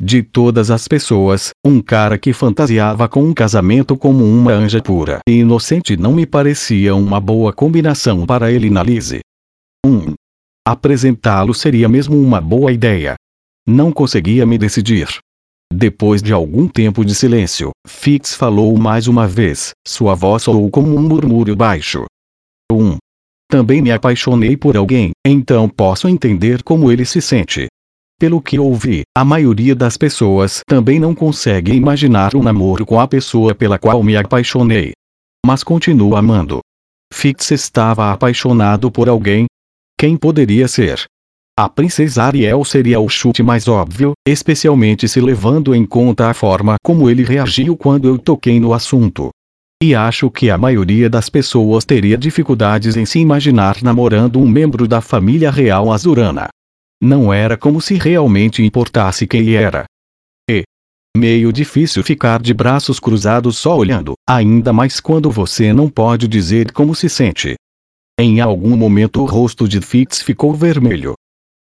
De 0.00 0.22
todas 0.22 0.70
as 0.70 0.86
pessoas, 0.86 1.50
um 1.64 1.80
cara 1.80 2.18
que 2.18 2.32
fantasiava 2.32 3.08
com 3.08 3.22
um 3.22 3.32
casamento 3.32 3.96
como 3.96 4.24
uma 4.24 4.52
anja 4.52 4.82
pura 4.82 5.20
e 5.26 5.38
inocente 5.38 5.96
não 5.96 6.12
me 6.12 6.26
parecia 6.26 6.94
uma 6.94 7.18
boa 7.18 7.52
combinação 7.52 8.26
para 8.26 8.52
ele 8.52 8.68
na 8.68 8.82
Lise. 8.82 9.20
1. 9.84 9.90
Um, 9.90 10.14
Apresentá-lo 10.66 11.54
seria 11.54 11.88
mesmo 11.88 12.20
uma 12.20 12.40
boa 12.40 12.72
ideia. 12.72 13.14
Não 13.66 13.92
conseguia 13.92 14.44
me 14.44 14.58
decidir. 14.58 15.08
Depois 15.72 16.20
de 16.20 16.32
algum 16.32 16.68
tempo 16.68 17.04
de 17.04 17.14
silêncio, 17.14 17.70
Fix 17.86 18.34
falou 18.34 18.76
mais 18.76 19.06
uma 19.06 19.26
vez, 19.26 19.70
sua 19.86 20.14
voz 20.14 20.42
soou 20.42 20.68
como 20.70 20.94
um 20.96 21.02
murmúrio 21.02 21.56
baixo. 21.56 22.04
1. 22.70 22.76
Um, 22.76 22.96
também 23.48 23.80
me 23.80 23.92
apaixonei 23.92 24.56
por 24.56 24.76
alguém, 24.76 25.12
então 25.24 25.68
posso 25.68 26.08
entender 26.08 26.62
como 26.64 26.90
ele 26.90 27.04
se 27.04 27.22
sente. 27.22 27.68
Pelo 28.18 28.40
que 28.40 28.58
ouvi, 28.58 29.02
a 29.14 29.24
maioria 29.24 29.74
das 29.74 29.98
pessoas 29.98 30.60
também 30.66 30.98
não 30.98 31.14
consegue 31.14 31.72
imaginar 31.72 32.34
um 32.34 32.42
namoro 32.42 32.86
com 32.86 32.98
a 32.98 33.06
pessoa 33.06 33.54
pela 33.54 33.78
qual 33.78 34.02
me 34.02 34.16
apaixonei. 34.16 34.92
Mas 35.44 35.62
continuo 35.62 36.16
amando. 36.16 36.60
Fix 37.12 37.50
estava 37.50 38.10
apaixonado 38.10 38.90
por 38.90 39.08
alguém, 39.08 39.46
quem 39.98 40.16
poderia 40.16 40.66
ser? 40.66 41.04
A 41.58 41.68
princesa 41.68 42.24
Ariel 42.24 42.64
seria 42.64 43.00
o 43.00 43.08
chute 43.08 43.42
mais 43.42 43.68
óbvio, 43.68 44.12
especialmente 44.26 45.08
se 45.08 45.20
levando 45.20 45.74
em 45.74 45.86
conta 45.86 46.28
a 46.28 46.34
forma 46.34 46.76
como 46.82 47.08
ele 47.08 47.22
reagiu 47.22 47.76
quando 47.76 48.08
eu 48.08 48.18
toquei 48.18 48.58
no 48.60 48.74
assunto. 48.74 49.30
E 49.82 49.94
acho 49.94 50.30
que 50.30 50.50
a 50.50 50.56
maioria 50.56 51.08
das 51.08 51.28
pessoas 51.28 51.84
teria 51.84 52.16
dificuldades 52.16 52.96
em 52.96 53.04
se 53.04 53.18
imaginar 53.18 53.82
namorando 53.82 54.38
um 54.38 54.48
membro 54.48 54.88
da 54.88 55.00
família 55.00 55.50
real 55.50 55.92
azurana. 55.92 56.48
Não 57.00 57.32
era 57.32 57.56
como 57.56 57.80
se 57.80 57.94
realmente 57.94 58.62
importasse 58.62 59.26
quem 59.26 59.54
era. 59.54 59.84
E. 60.50 60.64
Meio 61.16 61.52
difícil 61.52 62.02
ficar 62.02 62.40
de 62.40 62.54
braços 62.54 63.00
cruzados 63.00 63.58
só 63.58 63.76
olhando, 63.76 64.14
ainda 64.28 64.72
mais 64.72 65.00
quando 65.00 65.30
você 65.30 65.72
não 65.72 65.88
pode 65.88 66.28
dizer 66.28 66.72
como 66.72 66.94
se 66.94 67.08
sente. 67.08 67.54
Em 68.18 68.40
algum 68.40 68.76
momento 68.76 69.20
o 69.20 69.26
rosto 69.26 69.68
de 69.68 69.80
Fix 69.80 70.22
ficou 70.22 70.54
vermelho. 70.54 71.14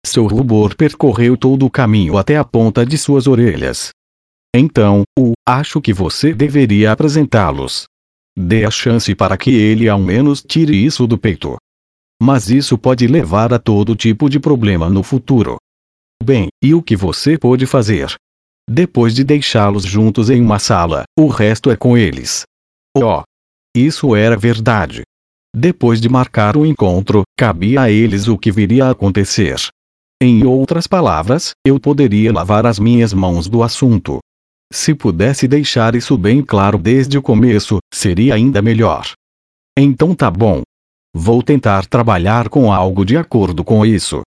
Seu 0.06 0.27
rubor 0.27 0.75
percorreu 0.75 1.36
todo 1.36 1.65
o 1.65 1.70
caminho 1.70 2.18
até 2.18 2.38
a 2.38 2.44
ponta 2.44 2.86
de 2.86 2.98
suas 2.98 3.27
orelhas. 3.27 3.89
Então, 4.56 5.04
o, 5.20 5.34
acho 5.46 5.82
que 5.82 5.92
você 5.92 6.34
deveria 6.34 6.92
apresentá-los. 6.92 7.86
Dê 8.38 8.63
a 8.63 8.72
chance 8.72 9.13
para 9.15 9.36
que 9.36 9.50
ele 9.50 9.89
ao 9.89 10.00
menos 10.00 10.42
tire 10.42 10.75
isso 10.75 11.06
do 11.06 11.18
peito. 11.18 11.58
Mas 12.22 12.50
isso 12.50 12.77
pode 12.77 13.07
levar 13.07 13.53
a 13.53 13.60
todo 13.60 13.95
tipo 13.95 14.29
de 14.29 14.39
problema 14.39 14.89
no 14.89 15.03
futuro. 15.03 15.57
Bem, 16.24 16.48
e 16.63 16.74
o 16.74 16.81
que 16.81 16.95
você 16.95 17.38
pode 17.38 17.65
fazer? 17.65 18.15
Depois 18.69 19.13
de 19.13 19.24
deixá-los 19.24 19.84
juntos 19.84 20.29
em 20.29 20.41
uma 20.41 20.57
sala, 20.60 21.03
o 21.17 21.27
resto 21.27 21.69
é 21.69 21.75
com 21.75 21.98
eles. 21.98 22.43
Oh! 22.98 23.22
Isso 23.75 24.15
era 24.15 24.38
verdade. 24.38 25.03
Depois 25.55 26.00
de 26.00 26.10
marcar 26.10 26.57
o 26.57 26.65
encontro, 26.65 27.24
cabia 27.38 27.81
a 27.81 27.91
eles 27.91 28.27
o 28.27 28.38
que 28.38 28.51
viria 28.51 28.86
a 28.86 28.91
acontecer. 28.91 29.57
Em 30.22 30.45
outras 30.45 30.88
palavras, 30.88 31.51
eu 31.65 31.79
poderia 31.79 32.31
lavar 32.31 32.65
as 32.65 32.79
minhas 32.79 33.13
mãos 33.13 33.50
do 33.50 33.62
assunto. 33.62 34.19
Se 34.72 34.95
pudesse 34.95 35.48
deixar 35.48 35.93
isso 35.93 36.17
bem 36.17 36.41
claro 36.41 36.77
desde 36.77 37.17
o 37.17 37.22
começo, 37.22 37.79
seria 37.93 38.34
ainda 38.34 38.62
melhor. 38.62 39.12
Então 39.77 40.15
tá 40.15 40.31
bom. 40.31 40.62
Vou 41.17 41.41
tentar 41.41 41.86
trabalhar 41.86 42.50
com 42.50 42.74
algo 42.74 43.05
de 43.05 43.15
acordo 43.15 43.63
com 43.63 43.86
isso. 43.86 44.22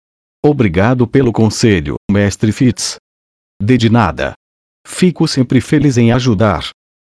Obrigado 0.46 1.08
pelo 1.08 1.34
conselho, 1.34 1.96
mestre 2.12 2.51
Fitz. 2.51 2.98
De 3.60 3.75
de 3.75 3.89
nada. 3.89 4.34
Fico 4.86 5.27
sempre 5.27 5.60
feliz 5.60 5.98
em 5.98 6.12
ajudar. 6.12 6.70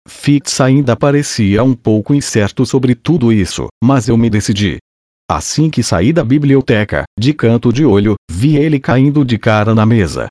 Fix 0.08 0.58
ainda 0.62 0.96
parecia 0.96 1.62
um 1.62 1.74
pouco 1.74 2.14
incerto 2.14 2.64
sobre 2.64 2.94
tudo 2.94 3.30
isso, 3.30 3.66
mas 3.84 4.08
eu 4.08 4.16
me 4.16 4.30
decidi. 4.30 4.78
Assim 5.30 5.68
que 5.68 5.82
saí 5.82 6.14
da 6.14 6.24
biblioteca, 6.24 7.04
de 7.20 7.34
canto 7.34 7.70
de 7.70 7.84
olho, 7.84 8.14
vi 8.30 8.56
ele 8.56 8.80
caindo 8.80 9.22
de 9.22 9.36
cara 9.36 9.74
na 9.74 9.84
mesa. 9.84 10.28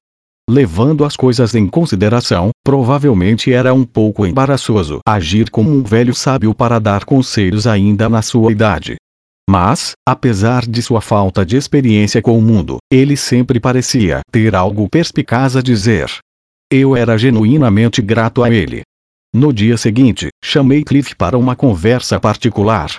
Levando 0.50 1.06
as 1.06 1.16
coisas 1.16 1.54
em 1.54 1.68
consideração, 1.68 2.50
provavelmente 2.66 3.54
era 3.54 3.72
um 3.72 3.86
pouco 3.86 4.26
embaraçoso 4.26 5.00
agir 5.08 5.52
como 5.52 5.70
um 5.70 5.84
velho 5.84 6.16
sábio 6.16 6.56
para 6.56 6.80
dar 6.80 7.06
conselhos 7.06 7.68
ainda 7.68 8.10
na 8.10 8.24
sua 8.24 8.52
idade. 8.52 8.98
Mas, 9.50 9.94
apesar 10.06 10.66
de 10.66 10.82
sua 10.82 11.00
falta 11.00 11.46
de 11.46 11.56
experiência 11.56 12.22
com 12.22 12.38
o 12.38 12.42
mundo, 12.42 12.78
ele 12.92 13.16
sempre 13.16 13.60
parecia 13.60 14.20
ter 14.30 14.54
algo 14.54 14.90
perspicaz 14.90 15.56
a 15.56 15.62
dizer. 15.62 16.12
Eu 16.70 16.98
era 16.98 17.18
genuinamente 17.18 18.02
grato 18.02 18.44
a 18.44 18.50
ele. 18.50 18.82
No 19.34 19.54
dia 19.54 19.78
seguinte, 19.78 20.28
chamei 20.44 20.84
Cliff 20.84 21.16
para 21.16 21.38
uma 21.38 21.56
conversa 21.56 22.20
particular. 22.20 22.98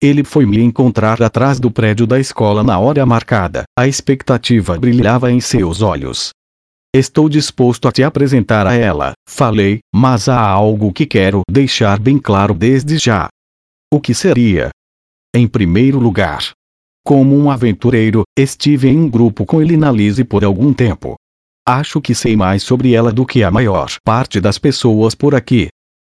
Ele 0.00 0.22
foi 0.22 0.46
me 0.46 0.60
encontrar 0.60 1.20
atrás 1.20 1.58
do 1.58 1.70
prédio 1.70 2.06
da 2.06 2.20
escola 2.20 2.62
na 2.62 2.78
hora 2.78 3.04
marcada. 3.04 3.64
A 3.76 3.88
expectativa 3.88 4.78
brilhava 4.78 5.32
em 5.32 5.40
seus 5.40 5.82
olhos. 5.82 6.30
Estou 6.94 7.28
disposto 7.28 7.88
a 7.88 7.92
te 7.92 8.04
apresentar 8.04 8.66
a 8.66 8.74
ela, 8.74 9.12
falei, 9.28 9.80
mas 9.92 10.28
há 10.28 10.40
algo 10.40 10.92
que 10.92 11.04
quero 11.04 11.42
deixar 11.50 11.98
bem 11.98 12.18
claro 12.18 12.54
desde 12.54 12.96
já. 12.96 13.28
O 13.92 14.00
que 14.00 14.14
seria? 14.14 14.70
Em 15.38 15.46
primeiro 15.46 16.00
lugar, 16.00 16.50
como 17.06 17.38
um 17.38 17.48
aventureiro, 17.48 18.24
estive 18.36 18.88
em 18.88 18.98
um 18.98 19.08
grupo 19.08 19.46
com 19.46 19.62
Elina 19.62 19.88
Lise 19.88 20.24
por 20.24 20.44
algum 20.44 20.72
tempo. 20.74 21.14
Acho 21.64 22.00
que 22.00 22.12
sei 22.12 22.36
mais 22.36 22.64
sobre 22.64 22.92
ela 22.92 23.12
do 23.12 23.24
que 23.24 23.44
a 23.44 23.50
maior 23.52 23.88
parte 24.02 24.40
das 24.40 24.58
pessoas 24.58 25.14
por 25.14 25.36
aqui. 25.36 25.68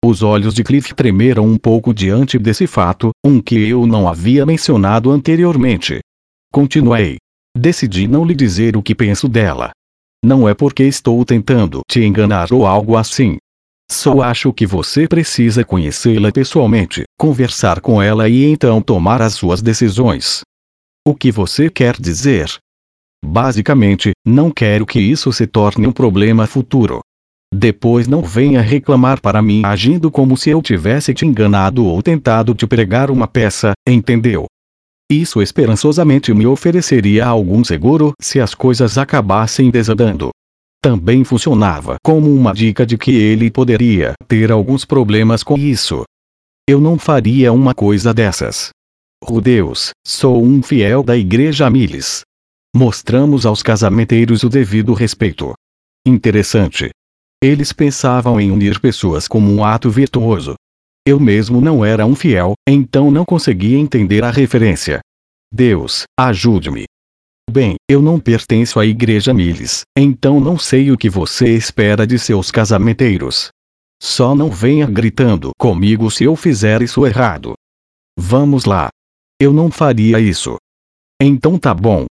Os 0.04 0.24
olhos 0.24 0.56
de 0.56 0.64
Cliff 0.64 0.96
tremeram 0.96 1.46
um 1.46 1.56
pouco 1.56 1.94
diante 1.94 2.40
desse 2.40 2.66
fato, 2.66 3.12
um 3.24 3.40
que 3.40 3.70
eu 3.70 3.86
não 3.86 4.10
havia 4.10 4.44
mencionado 4.44 5.12
anteriormente. 5.12 6.00
Continuei. 6.52 7.18
Decidi 7.56 8.08
não 8.08 8.26
lhe 8.26 8.34
dizer 8.34 8.76
o 8.76 8.82
que 8.82 8.96
penso 8.96 9.30
dela. 9.30 9.70
Não 10.26 10.50
é 10.50 10.56
porque 10.56 10.82
estou 10.82 11.24
tentando 11.24 11.82
te 11.88 12.04
enganar 12.04 12.52
ou 12.52 12.66
algo 12.66 12.98
assim. 12.98 13.38
Só 13.92 14.22
acho 14.22 14.52
que 14.52 14.66
você 14.66 15.08
precisa 15.08 15.64
conhecê-la 15.64 16.32
pessoalmente, 16.32 17.04
conversar 17.22 17.82
com 17.82 18.02
ela 18.02 18.28
e 18.28 18.44
então 18.46 18.82
tomar 18.82 19.22
as 19.22 19.36
suas 19.36 19.62
decisões. 19.62 20.42
O 21.08 21.14
que 21.14 21.32
você 21.32 21.70
quer 21.70 21.96
dizer? 22.02 22.52
Basicamente, 23.24 24.10
não 24.26 24.50
quero 24.50 24.88
que 24.88 25.00
isso 25.00 25.32
se 25.32 25.46
torne 25.46 25.86
um 25.86 25.92
problema 25.92 26.48
futuro. 26.48 27.00
Depois 27.54 28.08
não 28.08 28.24
venha 28.24 28.60
reclamar 28.60 29.22
para 29.22 29.40
mim 29.40 29.62
agindo 29.64 30.10
como 30.10 30.36
se 30.36 30.50
eu 30.50 30.64
tivesse 30.64 31.14
te 31.14 31.24
enganado 31.24 31.86
ou 31.86 32.02
tentado 32.02 32.56
te 32.56 32.66
pregar 32.66 33.12
uma 33.12 33.28
peça, 33.28 33.74
entendeu? 33.88 34.48
Isso 35.08 35.44
esperançosamente 35.44 36.34
me 36.34 36.48
ofereceria 36.48 37.28
algum 37.28 37.64
seguro 37.64 38.14
se 38.20 38.40
as 38.40 38.56
coisas 38.56 38.98
acabassem 38.98 39.70
desandando 39.70 40.32
também 40.82 41.24
funcionava 41.24 41.98
como 42.04 42.34
uma 42.34 42.54
dica 42.54 42.84
de 42.88 42.98
que 42.98 43.12
ele 43.12 43.52
poderia 43.52 44.14
ter 44.28 44.52
alguns 44.52 44.84
problemas 44.84 45.44
com 45.44 45.56
isso. 45.56 46.04
Eu 46.72 46.80
não 46.80 46.98
faria 46.98 47.52
uma 47.52 47.76
coisa 47.76 48.14
dessas. 48.14 48.70
Rudeus, 49.22 49.90
sou 50.08 50.42
um 50.42 50.64
fiel 50.64 51.04
da 51.04 51.18
Igreja 51.18 51.70
Miles. 51.70 52.22
Mostramos 52.74 53.46
aos 53.46 53.62
casamenteiros 53.62 54.42
o 54.44 54.48
devido 54.48 54.94
respeito. 54.94 55.54
Interessante. 56.08 56.90
Eles 57.44 57.74
pensavam 57.74 58.40
em 58.40 58.52
unir 58.52 58.80
pessoas 58.80 59.28
como 59.28 59.52
um 59.52 59.66
ato 59.66 59.90
virtuoso. 59.90 60.56
Eu 61.06 61.20
mesmo 61.20 61.60
não 61.60 61.84
era 61.84 62.06
um 62.06 62.16
fiel, 62.16 62.54
então 62.66 63.12
não 63.12 63.26
conseguia 63.26 63.78
entender 63.78 64.24
a 64.24 64.32
referência. 64.32 65.02
Deus, 65.54 66.04
ajude-me. 66.18 66.86
Bem, 67.52 67.76
eu 67.86 68.02
não 68.02 68.18
pertenço 68.18 68.80
à 68.80 68.86
Igreja 68.86 69.34
Miles, 69.34 69.82
então 69.94 70.40
não 70.40 70.58
sei 70.58 70.90
o 70.90 70.98
que 70.98 71.10
você 71.10 71.54
espera 71.54 72.08
de 72.08 72.18
seus 72.18 72.50
casamenteiros. 72.50 73.50
Só 74.04 74.34
não 74.34 74.50
venha 74.50 74.88
gritando 74.88 75.52
comigo 75.60 76.10
se 76.10 76.24
eu 76.24 76.36
fizer 76.36 76.82
isso 76.82 77.06
errado. 77.06 77.54
Vamos 78.18 78.66
lá. 78.66 78.90
Eu 79.40 79.54
não 79.54 79.70
faria 79.70 80.20
isso. 80.20 80.56
Então 81.22 81.60
tá 81.60 81.72
bom. 81.72 82.06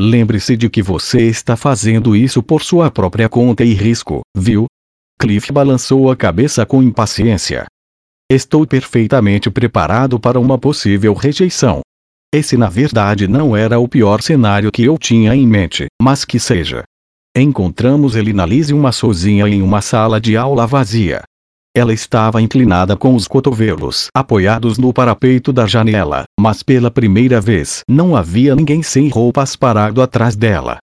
Lembre-se 0.00 0.56
de 0.56 0.70
que 0.70 0.80
você 0.80 1.22
está 1.22 1.56
fazendo 1.56 2.14
isso 2.14 2.44
por 2.44 2.62
sua 2.62 2.92
própria 2.92 3.28
conta 3.28 3.64
e 3.64 3.74
risco, 3.74 4.20
viu? 4.36 4.66
Cliff 5.20 5.52
balançou 5.52 6.12
a 6.12 6.16
cabeça 6.16 6.64
com 6.64 6.80
impaciência. 6.80 7.66
Estou 8.30 8.64
perfeitamente 8.64 9.50
preparado 9.50 10.20
para 10.20 10.38
uma 10.38 10.56
possível 10.56 11.12
rejeição. 11.12 11.80
Esse 12.32 12.56
na 12.56 12.68
verdade 12.68 13.26
não 13.26 13.56
era 13.56 13.80
o 13.80 13.88
pior 13.88 14.22
cenário 14.22 14.70
que 14.70 14.84
eu 14.84 14.96
tinha 14.96 15.34
em 15.34 15.46
mente, 15.46 15.86
mas 16.00 16.24
que 16.24 16.38
seja. 16.38 16.84
Encontramos 17.36 18.14
Elina 18.14 18.46
Lise 18.46 18.72
uma 18.72 18.92
sozinha 18.92 19.48
em 19.48 19.60
uma 19.60 19.80
sala 19.80 20.20
de 20.20 20.36
aula 20.36 20.68
vazia. 20.68 21.22
Ela 21.74 21.94
estava 21.94 22.42
inclinada 22.42 22.98
com 22.98 23.14
os 23.14 23.26
cotovelos 23.26 24.08
apoiados 24.14 24.76
no 24.76 24.92
parapeito 24.92 25.54
da 25.54 25.66
janela, 25.66 26.24
mas 26.38 26.62
pela 26.62 26.90
primeira 26.90 27.40
vez 27.40 27.80
não 27.88 28.14
havia 28.14 28.54
ninguém 28.54 28.82
sem 28.82 29.08
roupas 29.08 29.56
parado 29.56 30.02
atrás 30.02 30.36
dela. 30.36 30.76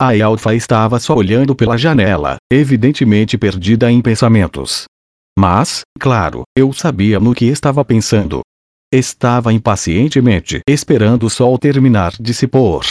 A 0.00 0.16
Elfa 0.16 0.52
estava 0.52 0.98
só 0.98 1.14
olhando 1.14 1.54
pela 1.54 1.78
janela, 1.78 2.38
evidentemente 2.52 3.38
perdida 3.38 3.88
em 3.88 4.02
pensamentos. 4.02 4.84
Mas, 5.38 5.82
claro, 6.00 6.42
eu 6.58 6.72
sabia 6.72 7.20
no 7.20 7.36
que 7.36 7.44
estava 7.44 7.84
pensando. 7.84 8.40
Estava 8.92 9.52
impacientemente 9.52 10.60
esperando 10.68 11.26
o 11.26 11.30
sol 11.30 11.56
terminar 11.56 12.14
de 12.18 12.34
se 12.34 12.48
pôr. 12.48 12.84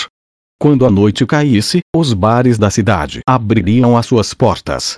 Quando 0.57 0.85
a 0.85 0.89
noite 0.89 1.25
caísse, 1.25 1.81
os 1.93 2.13
bares 2.13 2.57
da 2.57 2.69
cidade 2.69 3.19
abririam 3.27 3.97
as 3.97 4.05
suas 4.05 4.33
portas. 4.33 4.95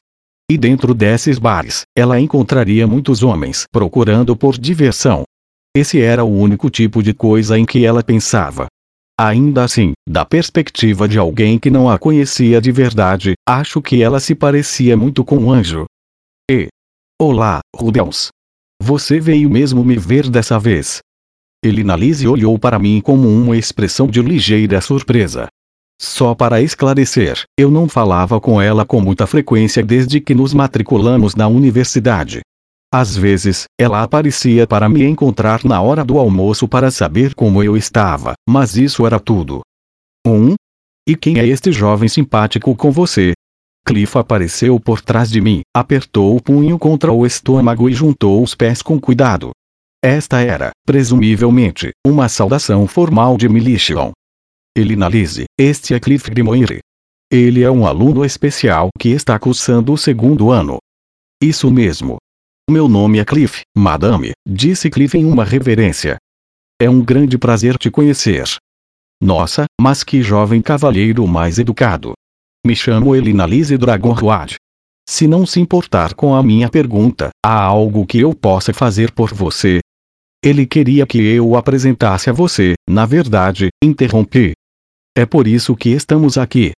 E 0.53 0.57
dentro 0.57 0.93
desses 0.93 1.39
bares, 1.39 1.81
ela 1.97 2.19
encontraria 2.19 2.85
muitos 2.85 3.23
homens 3.23 3.65
procurando 3.71 4.35
por 4.35 4.55
diversão. 4.55 5.23
Esse 5.75 5.99
era 5.99 6.23
o 6.23 6.31
único 6.31 6.69
tipo 6.69 7.01
de 7.01 7.11
coisa 7.11 7.57
em 7.57 7.65
que 7.65 7.83
ela 7.83 8.03
pensava. 8.03 8.67
Ainda 9.19 9.63
assim, 9.63 9.93
da 10.07 10.23
perspectiva 10.23 11.07
de 11.07 11.17
alguém 11.17 11.57
que 11.57 11.71
não 11.71 11.89
a 11.89 11.97
conhecia 11.97 12.61
de 12.61 12.71
verdade, 12.71 13.33
acho 13.49 13.81
que 13.81 14.03
ela 14.03 14.19
se 14.19 14.35
parecia 14.35 14.95
muito 14.95 15.25
com 15.25 15.37
um 15.37 15.51
anjo. 15.51 15.85
E. 16.47 16.67
Olá, 17.19 17.59
Rudels. 17.75 18.27
Você 18.79 19.19
veio 19.19 19.49
mesmo 19.49 19.83
me 19.83 19.97
ver 19.97 20.29
dessa 20.29 20.59
vez. 20.59 20.99
Elina 21.65 21.95
Lise 21.95 22.27
olhou 22.27 22.59
para 22.59 22.77
mim 22.77 23.01
com 23.01 23.15
uma 23.15 23.57
expressão 23.57 24.05
de 24.05 24.21
ligeira 24.21 24.79
surpresa. 24.81 25.47
Só 26.05 26.35
para 26.35 26.61
esclarecer, 26.61 27.45
eu 27.57 27.71
não 27.71 27.87
falava 27.87 28.37
com 28.41 28.61
ela 28.61 28.85
com 28.85 28.99
muita 28.99 29.25
frequência 29.25 29.81
desde 29.81 30.19
que 30.19 30.35
nos 30.35 30.53
matriculamos 30.53 31.33
na 31.33 31.47
universidade. 31.47 32.41
Às 32.93 33.15
vezes, 33.15 33.63
ela 33.79 34.03
aparecia 34.03 34.67
para 34.67 34.89
me 34.89 35.05
encontrar 35.05 35.63
na 35.63 35.81
hora 35.81 36.03
do 36.03 36.19
almoço 36.19 36.67
para 36.67 36.91
saber 36.91 37.33
como 37.33 37.63
eu 37.63 37.77
estava, 37.77 38.33
mas 38.47 38.75
isso 38.75 39.07
era 39.07 39.17
tudo. 39.17 39.61
Um? 40.27 40.55
E 41.07 41.15
quem 41.15 41.39
é 41.39 41.47
este 41.47 41.71
jovem 41.71 42.09
simpático 42.09 42.75
com 42.75 42.91
você? 42.91 43.31
Cliff 43.85 44.17
apareceu 44.17 44.77
por 44.81 44.99
trás 44.99 45.29
de 45.29 45.39
mim, 45.39 45.61
apertou 45.73 46.35
o 46.35 46.41
punho 46.43 46.77
contra 46.77 47.13
o 47.13 47.25
estômago 47.25 47.89
e 47.89 47.93
juntou 47.93 48.43
os 48.43 48.53
pés 48.53 48.81
com 48.81 48.99
cuidado. 48.99 49.51
Esta 50.03 50.41
era, 50.41 50.71
presumivelmente, 50.85 51.91
uma 52.05 52.27
saudação 52.27 52.85
formal 52.87 53.37
de 53.37 53.47
Militian. 53.47 54.11
Ele 54.75 54.95
analise, 54.95 55.45
este 55.59 55.93
é 55.93 55.99
Cliff 55.99 56.31
Grimoire. 56.31 56.79
Ele 57.31 57.61
é 57.61 57.69
um 57.69 57.85
aluno 57.85 58.25
especial 58.25 58.89
que 58.99 59.09
está 59.09 59.37
cursando 59.37 59.93
o 59.93 59.97
segundo 59.97 60.49
ano. 60.49 60.79
Isso 61.41 61.69
mesmo. 61.69 62.17
Meu 62.67 62.87
nome 62.87 63.19
é 63.19 63.25
Cliff, 63.25 63.61
madame, 63.77 64.31
disse 64.47 64.89
Cliff 64.89 65.15
em 65.15 65.25
uma 65.25 65.43
reverência. 65.43 66.17
É 66.81 66.89
um 66.89 67.03
grande 67.03 67.37
prazer 67.37 67.77
te 67.77 67.91
conhecer. 67.91 68.45
Nossa, 69.21 69.65
mas 69.79 70.03
que 70.03 70.23
jovem 70.23 70.59
cavalheiro 70.59 71.27
mais 71.27 71.59
educado. 71.59 72.13
Me 72.65 72.75
chamo 72.75 73.15
Elinalise 73.15 73.77
Dragonroad. 73.77 74.55
Se 75.07 75.27
não 75.27 75.45
se 75.45 75.59
importar 75.59 76.15
com 76.15 76.33
a 76.33 76.41
minha 76.41 76.67
pergunta, 76.67 77.29
há 77.45 77.61
algo 77.61 78.07
que 78.07 78.19
eu 78.19 78.33
possa 78.33 78.73
fazer 78.73 79.11
por 79.11 79.33
você? 79.33 79.81
Ele 80.43 80.65
queria 80.65 81.05
que 81.05 81.19
eu 81.19 81.47
o 81.47 81.55
apresentasse 81.55 82.27
a 82.27 82.33
você, 82.33 82.73
na 82.89 83.05
verdade, 83.05 83.67
interrompi. 83.83 84.53
É 85.15 85.25
por 85.25 85.47
isso 85.47 85.75
que 85.75 85.89
estamos 85.89 86.37
aqui. 86.37 86.71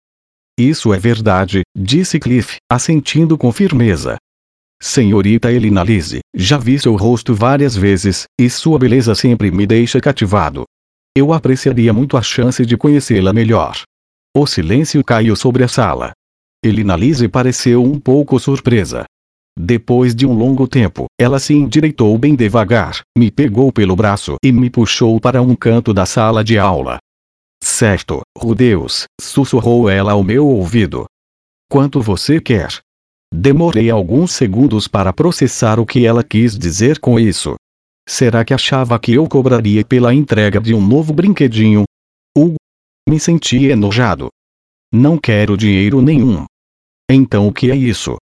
Isso 0.59 0.93
é 0.93 0.99
verdade, 0.99 1.61
disse 1.75 2.19
Cliff, 2.19 2.57
assentindo 2.69 3.37
com 3.37 3.51
firmeza. 3.51 4.17
Senhorita 4.81 5.51
Elinalise, 5.51 6.19
já 6.35 6.57
vi 6.57 6.77
seu 6.77 6.95
rosto 6.95 7.33
várias 7.33 7.75
vezes, 7.75 8.25
e 8.39 8.49
sua 8.49 8.77
beleza 8.77 9.15
sempre 9.15 9.51
me 9.51 9.65
deixa 9.65 10.01
cativado. 10.01 10.63
Eu 11.17 11.31
apreciaria 11.31 11.93
muito 11.93 12.17
a 12.17 12.21
chance 12.21 12.65
de 12.65 12.75
conhecê-la 12.75 13.31
melhor. 13.31 13.81
O 14.35 14.45
silêncio 14.45 15.01
caiu 15.01 15.35
sobre 15.35 15.63
a 15.63 15.67
sala. 15.67 16.11
Elina 16.63 16.95
Lise 16.97 17.29
pareceu 17.29 17.81
um 17.83 17.97
pouco 17.97 18.37
surpresa. 18.37 19.05
Depois 19.57 20.13
de 20.13 20.25
um 20.25 20.33
longo 20.33 20.67
tempo, 20.67 21.05
ela 21.17 21.39
se 21.39 21.53
endireitou 21.53 22.17
bem 22.17 22.35
devagar, 22.35 22.99
me 23.17 23.31
pegou 23.31 23.71
pelo 23.71 23.95
braço 23.95 24.35
e 24.43 24.51
me 24.51 24.69
puxou 24.69 25.21
para 25.21 25.41
um 25.41 25.55
canto 25.55 25.93
da 25.93 26.05
sala 26.05 26.43
de 26.43 26.59
aula. 26.59 26.97
Certo, 27.77 28.21
Rudeus, 28.37 29.03
sussurrou 29.19 29.89
ela 29.89 30.13
ao 30.13 30.23
meu 30.23 30.47
ouvido. 30.47 31.03
Quanto 31.69 32.01
você 32.01 32.39
quer? 32.39 32.69
Demorei 33.33 33.89
alguns 33.89 34.31
segundos 34.31 34.87
para 34.87 35.11
processar 35.11 35.77
o 35.77 35.85
que 35.85 36.05
ela 36.05 36.23
quis 36.23 36.57
dizer 36.57 37.01
com 37.01 37.19
isso. 37.19 37.55
Será 38.07 38.45
que 38.45 38.53
achava 38.53 38.97
que 38.97 39.11
eu 39.15 39.27
cobraria 39.27 39.83
pela 39.83 40.13
entrega 40.13 40.61
de 40.61 40.73
um 40.73 40.79
novo 40.79 41.11
brinquedinho? 41.11 41.83
Hugo. 42.33 42.55
Me 43.09 43.19
senti 43.19 43.65
enojado. 43.65 44.29
Não 44.89 45.17
quero 45.17 45.57
dinheiro 45.57 46.01
nenhum. 46.01 46.45
Então 47.11 47.45
o 47.45 47.51
que 47.51 47.71
é 47.71 47.75
isso? 47.75 48.15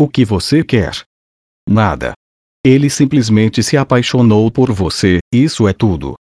O 0.00 0.08
que 0.08 0.24
você 0.24 0.64
quer? 0.64 1.04
Nada. 1.68 2.12
Ele 2.64 2.90
simplesmente 2.90 3.62
se 3.62 3.76
apaixonou 3.76 4.50
por 4.50 4.72
você, 4.72 5.20
isso 5.32 5.68
é 5.68 5.72
tudo. 5.72 6.16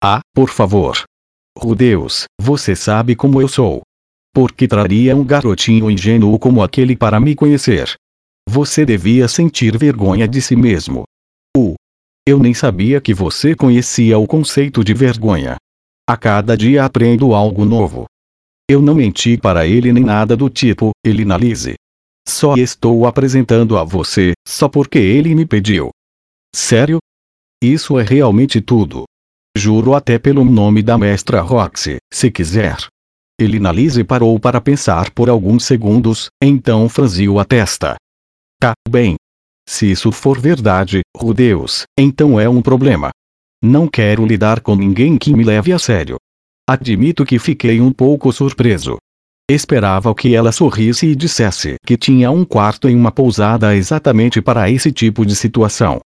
Ah, 0.00 0.20
por 0.32 0.48
favor. 0.48 1.09
Oh 1.56 1.74
Deus, 1.74 2.24
você 2.40 2.76
sabe 2.76 3.14
como 3.14 3.40
eu 3.40 3.48
sou. 3.48 3.82
Por 4.32 4.52
que 4.52 4.68
traria 4.68 5.16
um 5.16 5.24
garotinho 5.24 5.90
ingênuo 5.90 6.38
como 6.38 6.62
aquele 6.62 6.96
para 6.96 7.18
me 7.18 7.34
conhecer? 7.34 7.94
Você 8.48 8.84
devia 8.84 9.26
sentir 9.28 9.76
vergonha 9.76 10.26
de 10.28 10.40
si 10.40 10.54
mesmo. 10.54 11.04
Uh. 11.56 11.74
Eu 12.26 12.38
nem 12.38 12.54
sabia 12.54 13.00
que 13.00 13.12
você 13.12 13.54
conhecia 13.54 14.18
o 14.18 14.26
conceito 14.26 14.84
de 14.84 14.94
vergonha. 14.94 15.56
A 16.08 16.16
cada 16.16 16.56
dia 16.56 16.84
aprendo 16.84 17.34
algo 17.34 17.64
novo. 17.64 18.06
Eu 18.68 18.80
não 18.80 18.94
menti 18.94 19.36
para 19.36 19.66
ele 19.66 19.92
nem 19.92 20.04
nada 20.04 20.36
do 20.36 20.48
tipo, 20.48 20.90
ele 21.04 21.22
analise. 21.22 21.74
Só 22.28 22.54
estou 22.54 23.06
apresentando 23.06 23.76
a 23.76 23.82
você, 23.82 24.32
só 24.46 24.68
porque 24.68 24.98
ele 24.98 25.34
me 25.34 25.44
pediu. 25.44 25.90
Sério? 26.54 26.98
Isso 27.62 27.98
é 27.98 28.04
realmente 28.04 28.60
tudo. 28.60 29.04
Juro 29.56 29.94
até 29.94 30.18
pelo 30.18 30.44
nome 30.44 30.82
da 30.82 30.96
mestra 30.96 31.40
Roxy, 31.40 31.96
se 32.12 32.30
quiser. 32.30 32.76
Ele 33.38 33.56
analise 33.56 34.04
parou 34.04 34.38
para 34.38 34.60
pensar 34.60 35.10
por 35.10 35.28
alguns 35.28 35.64
segundos, 35.64 36.28
então 36.42 36.88
franziu 36.88 37.38
a 37.38 37.44
testa. 37.44 37.96
Tá 38.60 38.74
bem. 38.88 39.16
Se 39.68 39.90
isso 39.90 40.12
for 40.12 40.38
verdade, 40.38 41.00
oh 41.16 41.32
Deus, 41.34 41.84
então 41.98 42.38
é 42.38 42.48
um 42.48 42.62
problema. 42.62 43.10
Não 43.62 43.88
quero 43.88 44.24
lidar 44.24 44.60
com 44.60 44.76
ninguém 44.76 45.18
que 45.18 45.32
me 45.32 45.42
leve 45.42 45.72
a 45.72 45.78
sério. 45.78 46.16
Admito 46.68 47.24
que 47.24 47.38
fiquei 47.38 47.80
um 47.80 47.92
pouco 47.92 48.32
surpreso. 48.32 48.98
Esperava 49.50 50.14
que 50.14 50.34
ela 50.34 50.52
sorrisse 50.52 51.06
e 51.06 51.16
dissesse 51.16 51.74
que 51.84 51.96
tinha 51.96 52.30
um 52.30 52.44
quarto 52.44 52.88
em 52.88 52.94
uma 52.94 53.10
pousada 53.10 53.74
exatamente 53.74 54.40
para 54.40 54.70
esse 54.70 54.92
tipo 54.92 55.26
de 55.26 55.34
situação. 55.34 56.00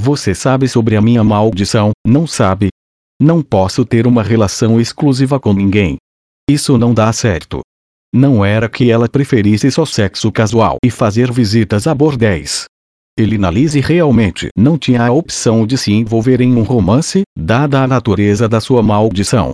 Você 0.00 0.34
sabe 0.34 0.68
sobre 0.68 0.96
a 0.96 1.00
minha 1.00 1.22
maldição, 1.24 1.90
não 2.06 2.26
sabe? 2.26 2.68
Não 3.20 3.42
posso 3.42 3.84
ter 3.84 4.06
uma 4.06 4.22
relação 4.22 4.80
exclusiva 4.80 5.38
com 5.38 5.52
ninguém. 5.52 5.96
Isso 6.50 6.76
não 6.76 6.92
dá 6.92 7.12
certo. 7.12 7.60
Não 8.14 8.44
era 8.44 8.68
que 8.68 8.90
ela 8.90 9.08
preferisse 9.08 9.70
só 9.70 9.84
sexo 9.84 10.30
casual 10.30 10.76
e 10.84 10.90
fazer 10.90 11.32
visitas 11.32 11.86
a 11.86 11.94
bordéis. 11.94 12.64
Elinalise 13.18 13.80
realmente 13.80 14.48
não 14.56 14.76
tinha 14.76 15.06
a 15.06 15.12
opção 15.12 15.66
de 15.66 15.78
se 15.78 15.92
envolver 15.92 16.40
em 16.40 16.54
um 16.56 16.62
romance, 16.62 17.22
dada 17.36 17.82
a 17.82 17.86
natureza 17.86 18.48
da 18.48 18.60
sua 18.60 18.82
maldição. 18.82 19.52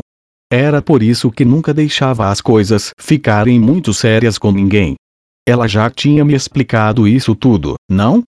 Era 0.52 0.82
por 0.82 1.02
isso 1.02 1.30
que 1.30 1.44
nunca 1.44 1.72
deixava 1.72 2.28
as 2.28 2.40
coisas 2.40 2.90
ficarem 2.98 3.60
muito 3.60 3.94
sérias 3.94 4.36
com 4.36 4.50
ninguém. 4.50 4.94
Ela 5.46 5.68
já 5.68 5.88
tinha 5.88 6.24
me 6.24 6.34
explicado 6.34 7.06
isso 7.06 7.34
tudo, 7.34 7.74
não? 7.88 8.22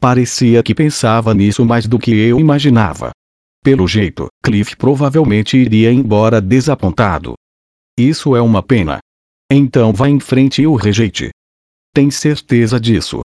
Parecia 0.00 0.62
que 0.62 0.74
pensava 0.74 1.32
nisso 1.34 1.64
mais 1.64 1.86
do 1.86 1.98
que 1.98 2.10
eu 2.12 2.38
imaginava. 2.38 3.10
Pelo 3.62 3.88
jeito, 3.88 4.28
Cliff 4.42 4.76
provavelmente 4.76 5.56
iria 5.56 5.90
embora 5.90 6.40
desapontado. 6.40 7.34
Isso 7.98 8.36
é 8.36 8.40
uma 8.42 8.62
pena. 8.62 8.98
Então 9.50 9.92
vá 9.92 10.08
em 10.08 10.20
frente 10.20 10.62
e 10.62 10.66
o 10.66 10.74
rejeite. 10.74 11.30
Tem 11.94 12.10
certeza 12.10 12.78
disso. 12.78 13.20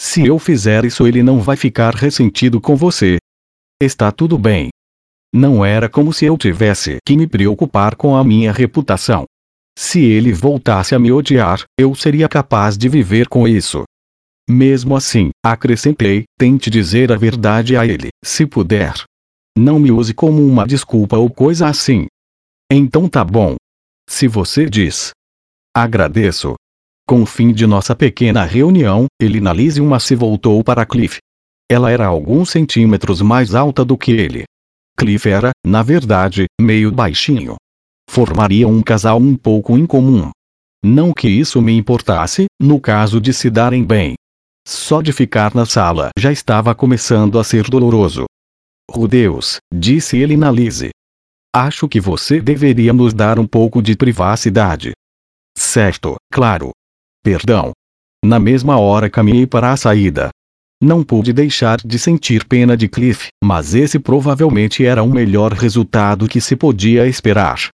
Se 0.00 0.24
eu 0.24 0.38
fizer 0.38 0.84
isso, 0.84 1.06
ele 1.06 1.22
não 1.22 1.40
vai 1.40 1.56
ficar 1.56 1.94
ressentido 1.94 2.60
com 2.60 2.76
você. 2.76 3.18
Está 3.82 4.12
tudo 4.12 4.38
bem. 4.38 4.68
Não 5.34 5.64
era 5.64 5.88
como 5.88 6.12
se 6.12 6.24
eu 6.24 6.36
tivesse 6.36 6.98
que 7.04 7.16
me 7.16 7.26
preocupar 7.26 7.96
com 7.96 8.16
a 8.16 8.22
minha 8.22 8.52
reputação. 8.52 9.24
Se 9.78 10.00
ele 10.02 10.32
voltasse 10.32 10.94
a 10.94 10.98
me 10.98 11.10
odiar, 11.10 11.64
eu 11.78 11.94
seria 11.94 12.28
capaz 12.28 12.76
de 12.76 12.88
viver 12.88 13.28
com 13.28 13.48
isso. 13.48 13.84
Mesmo 14.50 14.96
assim, 14.96 15.30
acrescentei, 15.46 16.24
tente 16.36 16.68
dizer 16.68 17.12
a 17.12 17.16
verdade 17.16 17.76
a 17.76 17.86
ele, 17.86 18.08
se 18.24 18.44
puder. 18.44 18.92
Não 19.56 19.78
me 19.78 19.92
use 19.92 20.12
como 20.12 20.44
uma 20.44 20.66
desculpa 20.66 21.16
ou 21.16 21.30
coisa 21.30 21.68
assim. 21.68 22.08
Então 22.68 23.08
tá 23.08 23.24
bom. 23.24 23.54
Se 24.08 24.26
você 24.26 24.68
diz. 24.68 25.12
Agradeço. 25.72 26.56
Com 27.06 27.22
o 27.22 27.26
fim 27.26 27.52
de 27.52 27.64
nossa 27.64 27.94
pequena 27.94 28.42
reunião, 28.44 29.06
Elinalise 29.22 29.80
uma 29.80 30.00
se 30.00 30.16
voltou 30.16 30.64
para 30.64 30.84
Cliff. 30.84 31.18
Ela 31.70 31.92
era 31.92 32.06
alguns 32.06 32.50
centímetros 32.50 33.22
mais 33.22 33.54
alta 33.54 33.84
do 33.84 33.96
que 33.96 34.10
ele. 34.10 34.46
Cliff 34.98 35.28
era, 35.28 35.52
na 35.64 35.84
verdade, 35.84 36.46
meio 36.60 36.90
baixinho. 36.90 37.54
Formaria 38.10 38.66
um 38.66 38.82
casal 38.82 39.18
um 39.18 39.36
pouco 39.36 39.78
incomum. 39.78 40.32
Não 40.84 41.12
que 41.12 41.28
isso 41.28 41.62
me 41.62 41.72
importasse, 41.72 42.46
no 42.60 42.80
caso 42.80 43.20
de 43.20 43.32
se 43.32 43.48
darem 43.48 43.84
bem. 43.84 44.16
Só 44.66 45.00
de 45.00 45.12
ficar 45.12 45.54
na 45.54 45.66
sala 45.66 46.10
já 46.18 46.30
estava 46.30 46.74
começando 46.74 47.38
a 47.38 47.44
ser 47.44 47.68
doloroso. 47.68 48.24
Oh 48.92 49.06
Deus, 49.06 49.58
disse 49.72 50.18
ele 50.18 50.36
na 50.36 50.50
Lise. 50.50 50.90
Acho 51.54 51.88
que 51.88 52.00
você 52.00 52.40
deveria 52.40 52.92
nos 52.92 53.12
dar 53.12 53.38
um 53.38 53.46
pouco 53.46 53.82
de 53.82 53.96
privacidade. 53.96 54.92
Certo, 55.56 56.16
claro. 56.32 56.70
Perdão. 57.22 57.72
Na 58.24 58.38
mesma 58.38 58.78
hora 58.78 59.10
caminhei 59.10 59.46
para 59.46 59.72
a 59.72 59.76
saída. 59.76 60.30
Não 60.82 61.02
pude 61.02 61.32
deixar 61.32 61.78
de 61.78 61.98
sentir 61.98 62.46
pena 62.46 62.76
de 62.76 62.88
Cliff, 62.88 63.28
mas 63.42 63.74
esse 63.74 63.98
provavelmente 63.98 64.84
era 64.84 65.02
o 65.02 65.08
melhor 65.08 65.52
resultado 65.52 66.28
que 66.28 66.40
se 66.40 66.56
podia 66.56 67.06
esperar. 67.06 67.68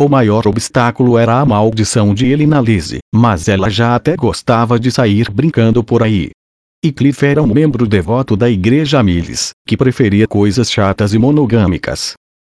O 0.00 0.08
maior 0.08 0.46
obstáculo 0.46 1.18
era 1.18 1.40
a 1.40 1.44
maldição 1.44 2.14
de 2.14 2.26
Elinalise, 2.26 2.98
mas 3.12 3.48
ela 3.48 3.68
já 3.68 3.96
até 3.96 4.14
gostava 4.14 4.78
de 4.78 4.92
sair 4.92 5.28
brincando 5.28 5.82
por 5.82 6.04
aí. 6.04 6.30
E 6.84 6.92
Cliff 6.92 7.26
era 7.26 7.42
um 7.42 7.52
membro 7.52 7.84
devoto 7.84 8.36
da 8.36 8.48
Igreja 8.48 9.02
Miles, 9.02 9.50
que 9.66 9.76
preferia 9.76 10.28
coisas 10.28 10.70
chatas 10.70 11.14
e 11.14 11.18
monogâmicas. 11.18 12.12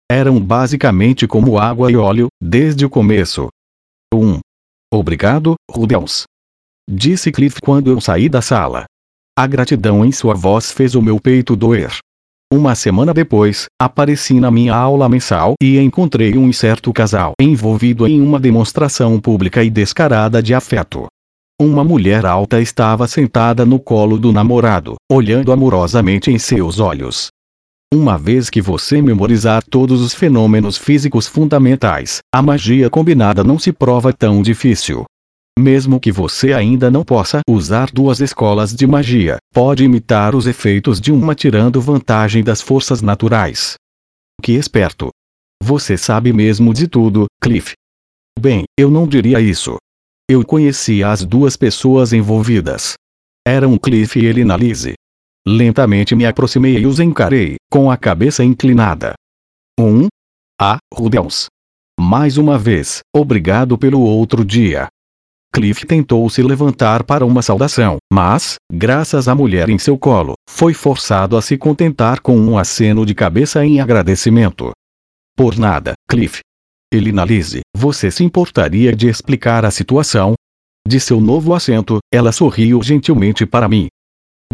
Eram 0.08 0.38
basicamente 0.38 1.26
como 1.26 1.58
água 1.58 1.90
e 1.90 1.96
óleo, 1.96 2.28
desde 2.40 2.86
o 2.86 2.90
começo. 2.90 3.48
1. 4.14 4.18
Um. 4.18 4.38
Obrigado, 4.94 5.56
Rudeus. 5.68 6.22
Disse 6.88 7.32
Cliff 7.32 7.60
quando 7.60 7.90
eu 7.90 8.00
saí 8.00 8.28
da 8.28 8.40
sala. 8.40 8.84
A 9.36 9.48
gratidão 9.48 10.04
em 10.04 10.12
sua 10.12 10.34
voz 10.34 10.70
fez 10.70 10.94
o 10.94 11.02
meu 11.02 11.18
peito 11.18 11.56
doer. 11.56 11.90
Uma 12.52 12.74
semana 12.74 13.14
depois, 13.14 13.64
apareci 13.80 14.38
na 14.38 14.50
minha 14.50 14.74
aula 14.74 15.08
mensal 15.08 15.54
e 15.58 15.78
encontrei 15.78 16.36
um 16.36 16.46
incerto 16.46 16.92
casal 16.92 17.32
envolvido 17.40 18.06
em 18.06 18.20
uma 18.20 18.38
demonstração 18.38 19.18
pública 19.18 19.64
e 19.64 19.70
descarada 19.70 20.42
de 20.42 20.52
afeto. 20.52 21.06
Uma 21.58 21.82
mulher 21.82 22.26
alta 22.26 22.60
estava 22.60 23.08
sentada 23.08 23.64
no 23.64 23.80
colo 23.80 24.18
do 24.18 24.30
namorado, 24.32 24.96
olhando 25.10 25.50
amorosamente 25.50 26.30
em 26.30 26.38
seus 26.38 26.78
olhos. 26.78 27.28
Uma 27.90 28.18
vez 28.18 28.50
que 28.50 28.60
você 28.60 29.00
memorizar 29.00 29.62
todos 29.64 30.02
os 30.02 30.12
fenômenos 30.12 30.76
físicos 30.76 31.26
fundamentais, 31.26 32.18
a 32.34 32.42
magia 32.42 32.90
combinada 32.90 33.42
não 33.42 33.58
se 33.58 33.72
prova 33.72 34.12
tão 34.12 34.42
difícil. 34.42 35.06
Mesmo 35.58 36.00
que 36.00 36.10
você 36.10 36.52
ainda 36.52 36.90
não 36.90 37.04
possa 37.04 37.40
usar 37.48 37.90
duas 37.90 38.20
escolas 38.20 38.74
de 38.74 38.86
magia, 38.86 39.36
pode 39.52 39.84
imitar 39.84 40.34
os 40.34 40.46
efeitos 40.46 41.00
de 41.00 41.12
uma 41.12 41.34
tirando 41.34 41.80
vantagem 41.80 42.42
das 42.42 42.62
forças 42.62 43.02
naturais. 43.02 43.74
Que 44.42 44.52
esperto! 44.52 45.10
Você 45.62 45.96
sabe 45.96 46.32
mesmo 46.32 46.72
de 46.72 46.88
tudo, 46.88 47.26
Cliff. 47.40 47.74
Bem, 48.38 48.64
eu 48.78 48.90
não 48.90 49.06
diria 49.06 49.40
isso. 49.40 49.76
Eu 50.28 50.44
conhecia 50.44 51.10
as 51.10 51.24
duas 51.24 51.56
pessoas 51.56 52.12
envolvidas. 52.12 52.94
Eram 53.46 53.76
Cliff 53.76 54.18
e 54.18 54.24
Elinalise. 54.24 54.94
Lentamente 55.46 56.14
me 56.14 56.24
aproximei 56.24 56.78
e 56.78 56.86
os 56.86 56.98
encarei, 56.98 57.56
com 57.70 57.90
a 57.90 57.96
cabeça 57.96 58.42
inclinada. 58.42 59.14
Um. 59.78 60.06
Ah, 60.60 60.78
Rudels. 60.94 61.46
Mais 62.00 62.38
uma 62.38 62.58
vez, 62.58 63.00
obrigado 63.14 63.76
pelo 63.76 64.00
outro 64.00 64.44
dia. 64.44 64.88
Cliff 65.54 65.84
tentou 65.84 66.30
se 66.30 66.42
levantar 66.42 67.04
para 67.04 67.26
uma 67.26 67.42
saudação, 67.42 67.98
mas, 68.10 68.54
graças 68.72 69.28
à 69.28 69.34
mulher 69.34 69.68
em 69.68 69.78
seu 69.78 69.98
colo, 69.98 70.32
foi 70.48 70.72
forçado 70.72 71.36
a 71.36 71.42
se 71.42 71.58
contentar 71.58 72.20
com 72.20 72.34
um 72.38 72.56
aceno 72.56 73.04
de 73.04 73.14
cabeça 73.14 73.62
em 73.62 73.78
agradecimento. 73.78 74.70
Por 75.36 75.58
nada, 75.58 75.92
Cliff. 76.08 76.40
Elinalise, 76.90 77.60
você 77.76 78.10
se 78.10 78.24
importaria 78.24 78.96
de 78.96 79.08
explicar 79.08 79.64
a 79.66 79.70
situação? 79.70 80.34
De 80.88 80.98
seu 80.98 81.20
novo 81.20 81.54
assento, 81.54 81.98
ela 82.12 82.32
sorriu 82.32 82.82
gentilmente 82.82 83.44
para 83.44 83.68
mim. 83.68 83.88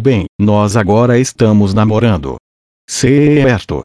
Bem, 0.01 0.25
nós 0.39 0.75
agora 0.75 1.17
estamos 1.17 1.73
namorando. 1.73 2.35
Certo. 2.89 3.81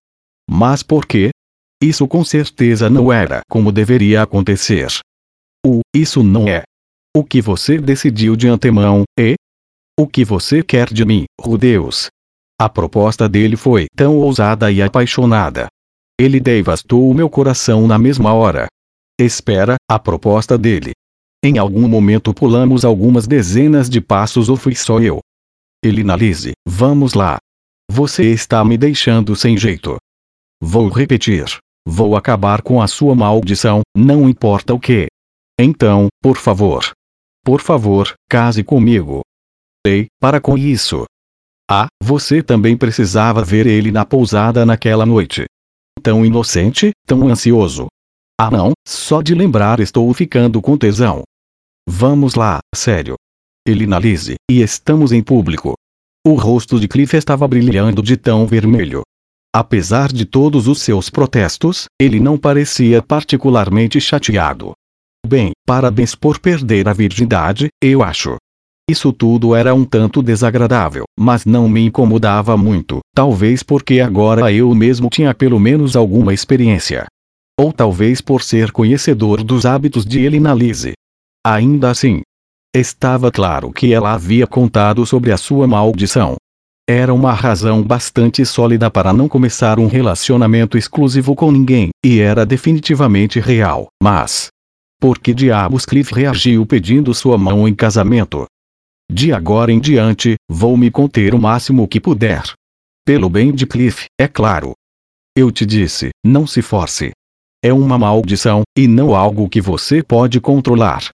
Mas 0.51 0.83
por 0.83 1.07
quê? 1.07 1.31
Isso 1.81 2.09
com 2.09 2.25
certeza 2.25 2.91
não 2.91 3.13
era 3.13 3.41
como 3.49 3.71
deveria 3.71 4.23
acontecer. 4.23 4.89
O, 5.65 5.81
isso 5.95 6.23
não 6.23 6.49
é. 6.49 6.63
O 7.17 7.23
que 7.23 7.41
você 7.41 7.79
decidiu 7.79 8.35
de 8.35 8.49
antemão, 8.49 9.05
e? 9.17 9.37
O 9.97 10.05
que 10.05 10.25
você 10.25 10.65
quer 10.65 10.93
de 10.93 11.05
mim, 11.05 11.27
oh 11.41 11.57
Deus? 11.57 12.09
A 12.61 12.69
proposta 12.69 13.29
dele 13.29 13.57
foi 13.57 13.87
tão 13.95 14.17
ousada 14.17 14.73
e 14.73 14.83
apaixonada. 14.83 15.69
Ele 16.21 16.41
devastou 16.41 17.09
o 17.09 17.15
meu 17.15 17.31
coração 17.31 17.87
na 17.87 17.97
mesma 17.99 18.35
hora. 18.35 18.67
Espera, 19.17 19.77
a 19.89 19.97
proposta 19.97 20.59
dele. 20.59 20.91
Em 21.45 21.57
algum 21.57 21.87
momento 21.87 22.35
pulamos 22.35 22.85
algumas 22.85 23.29
dezenas 23.29 23.89
de 23.89 24.01
passos 24.01 24.49
ou 24.49 24.57
fui 24.57 24.75
só 24.75 24.99
eu. 24.99 25.21
Ele 25.85 26.01
analise, 26.01 26.51
vamos 26.67 27.15
lá. 27.15 27.39
Você 27.89 28.25
está 28.33 28.65
me 28.65 28.77
deixando 28.77 29.37
sem 29.37 29.57
jeito. 29.57 29.99
Vou 30.61 30.89
repetir. 30.89 31.45
Vou 31.87 32.17
acabar 32.17 32.61
com 32.61 32.83
a 32.83 32.89
sua 32.89 33.15
maldição, 33.15 33.83
não 33.97 34.29
importa 34.29 34.75
o 34.75 34.81
que. 34.81 35.07
Então, 35.61 36.09
por 36.21 36.37
favor. 36.37 36.93
Por 37.45 37.61
favor, 37.61 38.15
case 38.29 38.65
comigo. 38.65 39.21
Ei, 39.87 40.07
para 40.19 40.41
com 40.41 40.57
isso. 40.57 41.05
Ah, 41.71 41.89
você 42.03 42.43
também 42.43 42.75
precisava 42.75 43.45
ver 43.45 43.67
ele 43.67 43.93
na 43.93 44.07
pousada 44.07 44.65
naquela 44.65 45.05
noite. 45.05 45.45
Tão 46.03 46.25
inocente, 46.25 46.91
tão 47.07 47.29
ansioso. 47.29 47.89
Ah 48.41 48.51
não, 48.51 48.73
só 48.89 49.21
de 49.21 49.35
lembrar 49.35 49.79
estou 49.79 50.13
ficando 50.15 50.63
com 50.63 50.79
tesão. 50.79 51.23
Vamos 51.87 52.35
lá, 52.35 52.61
sério. 52.75 53.15
Ele 53.67 53.85
analise, 53.85 54.37
e 54.51 54.63
estamos 54.63 55.13
em 55.13 55.23
público. 55.23 55.75
O 56.27 56.33
rosto 56.35 56.81
de 56.81 56.89
Cliff 56.89 57.15
estava 57.15 57.47
brilhando 57.47 58.03
de 58.03 58.17
tão 58.17 58.47
vermelho. 58.47 59.03
Apesar 59.55 60.11
de 60.11 60.25
todos 60.25 60.67
os 60.67 60.81
seus 60.81 61.11
protestos, 61.11 61.85
ele 62.01 62.19
não 62.19 62.39
parecia 62.39 63.03
particularmente 63.03 64.01
chateado. 64.01 64.73
Bem, 65.27 65.53
parabéns 65.67 66.15
por 66.15 66.39
perder 66.39 66.87
a 66.87 66.93
virgindade, 66.93 67.69
eu 67.83 68.03
acho. 68.03 68.37
Isso 68.89 69.11
tudo 69.11 69.55
era 69.55 69.75
um 69.75 69.83
tanto 69.83 70.23
desagradável, 70.23 71.05
mas 71.19 71.47
não 71.47 71.67
me 71.67 71.81
incomodava 71.81 72.55
muito, 72.55 73.01
talvez 73.15 73.63
porque 73.63 74.01
agora 74.01 74.53
eu 74.53 74.75
mesmo 74.75 75.09
tinha 75.09 75.35
pelo 75.35 75.59
menos 75.59 75.97
alguma 75.97 76.35
experiência. 76.35 77.07
Ou 77.59 77.73
talvez 77.73 78.21
por 78.21 78.43
ser 78.43 78.71
conhecedor 78.71 79.43
dos 79.43 79.65
hábitos 79.65 80.05
de 80.05 80.21
Elina 80.21 80.53
Lise. 80.53 80.93
Ainda 81.47 81.91
assim, 81.91 82.21
estava 82.77 83.31
claro 83.33 83.73
que 83.73 83.95
ela 83.95 84.13
havia 84.13 84.47
contado 84.47 85.07
sobre 85.07 85.33
a 85.33 85.39
sua 85.39 85.67
maldição. 85.67 86.37
Era 86.87 87.15
uma 87.15 87.33
razão 87.33 87.83
bastante 87.83 88.45
sólida 88.45 88.91
para 88.91 89.11
não 89.11 89.27
começar 89.27 89.79
um 89.79 89.87
relacionamento 89.87 90.77
exclusivo 90.77 91.35
com 91.35 91.51
ninguém, 91.51 91.89
e 92.05 92.21
era 92.21 92.45
definitivamente 92.45 93.41
real. 93.41 93.87
Mas. 94.03 94.49
Por 95.05 95.19
que 95.19 95.35
diabos 95.35 95.85
Cliff 95.85 96.15
reagiu 96.15 96.65
pedindo 96.65 97.13
sua 97.13 97.37
mão 97.37 97.69
em 97.69 97.75
casamento? 97.75 98.47
De 99.13 99.35
agora 99.35 99.71
em 99.71 99.79
diante, 99.79 100.37
vou 100.51 100.79
me 100.79 100.91
conter 100.91 101.35
o 101.35 101.39
máximo 101.39 101.87
que 101.87 102.01
puder. 102.01 102.43
Pelo 103.05 103.29
bem 103.29 103.55
de 103.55 103.67
Cliff, 103.67 104.07
é 104.19 104.27
claro. 104.27 104.73
Eu 105.37 105.53
te 105.53 105.67
disse, 105.67 106.09
não 106.25 106.47
se 106.47 106.63
force. 106.63 107.11
É 107.63 107.71
uma 107.71 107.99
maldição, 107.99 108.63
e 108.75 108.89
não 108.89 109.15
algo 109.15 109.47
que 109.47 109.61
você 109.61 110.03
pode 110.03 110.41
controlar. 110.41 111.11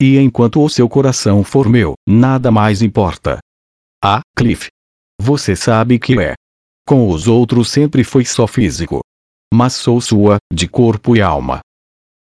E 0.00 0.18
enquanto 0.18 0.62
o 0.62 0.68
seu 0.68 0.88
coração 0.88 1.42
for 1.42 1.68
meu, 1.68 1.94
nada 2.08 2.52
mais 2.52 2.80
importa. 2.80 3.40
Ah, 4.00 4.20
Cliff, 4.36 4.68
você 5.20 5.56
sabe 5.56 5.98
que 5.98 6.16
é. 6.16 6.34
Com 6.86 7.08
os 7.08 7.26
outros 7.26 7.72
sempre 7.72 8.04
foi 8.04 8.24
só 8.24 8.46
físico. 8.46 9.00
Mas 9.52 9.72
sou 9.72 10.00
sua, 10.00 10.36
de 10.54 10.68
corpo 10.68 11.16
e 11.16 11.20
alma. 11.20 11.60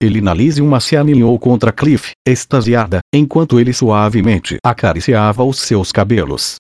Elinalise 0.02 0.62
uma 0.62 0.80
se 0.80 0.96
aninhou 0.96 1.38
contra 1.38 1.74
Cliff, 1.74 2.12
extasiada, 2.26 3.00
enquanto 3.14 3.60
ele 3.60 3.74
suavemente 3.74 4.58
acariciava 4.64 5.44
os 5.44 5.60
seus 5.60 5.92
cabelos. 5.92 6.56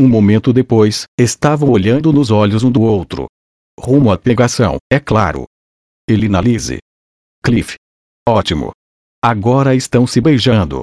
Um 0.00 0.08
momento 0.08 0.52
depois, 0.52 1.04
estavam 1.18 1.70
olhando 1.70 2.12
nos 2.12 2.32
olhos 2.32 2.64
um 2.64 2.70
do 2.70 2.82
outro. 2.82 3.26
Rumo 3.78 4.10
à 4.10 4.18
pegação, 4.18 4.76
é 4.92 4.98
claro. 4.98 5.44
Elinalise. 6.08 6.78
Cliff. 7.44 7.76
Ótimo. 8.28 8.72
Agora 9.22 9.74
estão 9.74 10.04
se 10.04 10.20
beijando. 10.20 10.82